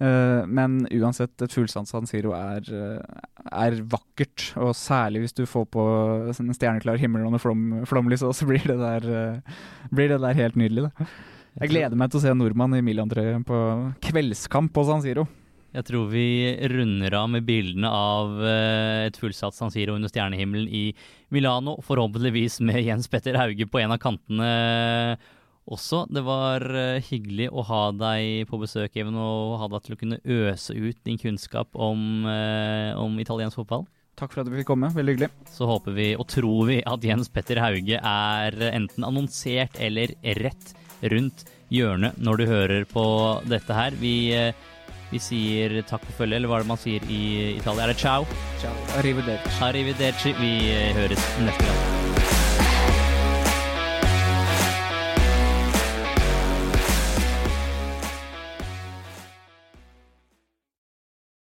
Uh, 0.03 0.45
men 0.59 0.83
uansett, 0.91 1.33
et 1.41 1.55
fullstands 1.55 1.95
San 1.95 2.11
Siro 2.11 2.35
er, 2.37 2.69
er, 3.49 3.81
vakkert. 3.95 4.51
Og 4.61 4.75
særlig 4.77 5.25
hvis 5.25 5.39
du 5.39 5.47
får 5.49 5.71
på 5.71 5.89
en 6.35 6.53
stjerneklar 6.53 7.01
himmel 7.01 7.25
under 7.31 7.41
flom, 7.41 7.87
flomlys, 7.89 8.27
så 8.27 8.51
blir 8.51 8.67
det, 8.69 8.81
der, 8.83 9.09
uh, 9.09 9.59
blir 9.95 10.13
det 10.13 10.23
der 10.27 10.45
helt 10.45 10.61
nydelig. 10.61 10.91
Det. 10.91 11.11
Jeg 11.59 11.73
gleder 11.73 11.99
meg 11.99 12.13
til 12.13 12.21
å 12.21 12.23
se 12.23 12.33
nordmann 12.39 12.77
i 12.79 12.85
Milan-trøye 12.87 13.41
på 13.43 13.57
kveldskamp 14.07 14.71
på 14.71 14.83
San 14.87 15.01
Siro. 15.03 15.25
Jeg 15.75 15.89
tror 15.89 16.05
vi 16.13 16.55
runder 16.71 17.17
av 17.19 17.27
med 17.33 17.49
bildene 17.49 17.91
av 17.91 18.31
uh, 18.39 19.07
et 19.09 19.19
fullsatt 19.19 19.57
San 19.57 19.73
Siro 19.75 19.97
under 19.99 20.13
stjernehimmelen 20.13 20.71
i 20.71 20.85
Milano. 21.35 21.75
Forhåpentligvis 21.83 22.61
med 22.63 22.79
Jens 22.87 23.11
Petter 23.11 23.41
Hauge 23.41 23.67
på 23.67 23.83
en 23.83 23.97
av 23.97 23.99
kantene 23.99 24.53
også. 25.67 26.05
Det 26.15 26.23
var 26.23 26.63
uh, 26.63 27.03
hyggelig 27.11 27.51
å 27.51 27.67
ha 27.67 27.83
deg 28.07 28.47
på 28.47 28.63
besøk, 28.63 28.95
Even, 28.95 29.19
og 29.19 29.59
ha 29.59 29.73
deg 29.75 29.85
til 29.89 29.99
å 29.99 30.03
kunne 30.07 30.23
øse 30.23 30.79
ut 30.79 31.03
din 31.11 31.19
kunnskap 31.19 31.75
om, 31.75 32.23
uh, 32.23 32.95
om 33.03 33.19
italiensk 33.19 33.59
fotball. 33.65 33.89
Takk 34.19 34.31
for 34.31 34.45
at 34.45 34.47
du 34.47 34.55
fikk 34.55 34.71
komme. 34.71 34.95
Veldig 34.95 35.19
hyggelig. 35.19 35.35
Så 35.51 35.67
håper 35.67 35.99
vi 35.99 36.13
og 36.15 36.31
tror 36.31 36.71
vi 36.71 36.85
at 36.87 37.03
Jens 37.03 37.35
Petter 37.35 37.59
Hauge 37.67 37.99
er 37.99 38.69
enten 38.71 39.11
annonsert 39.11 39.75
eller 39.83 40.15
rett 40.39 40.79
rundt 41.03 41.45
hjørnet 41.73 42.19
når 42.19 42.41
du 42.41 42.47
hører 42.49 42.89
på 42.89 43.05
dette 43.49 43.77
her. 43.77 43.97
Vi, 44.01 44.33
eh, 44.35 44.53
vi 45.13 45.23
sier 45.23 45.79
takk 45.89 46.05
for 46.05 46.25
følget, 46.25 46.41
eller 46.41 46.51
hva 46.53 46.61
er 46.61 46.67
det 46.67 46.73
man 46.73 46.83
sier 46.83 47.09
i 47.09 47.23
Italia? 47.57 47.87
Er 47.87 47.95
det 47.95 48.01
ciao? 48.03 48.27
Ciao. 48.61 48.75
Arrivederci. 49.01 49.57
Arrivederci. 49.71 50.37
Vi 50.41 50.53
eh, 50.75 50.93
høres 50.97 51.33
neste 51.45 51.65
gang. 51.71 52.08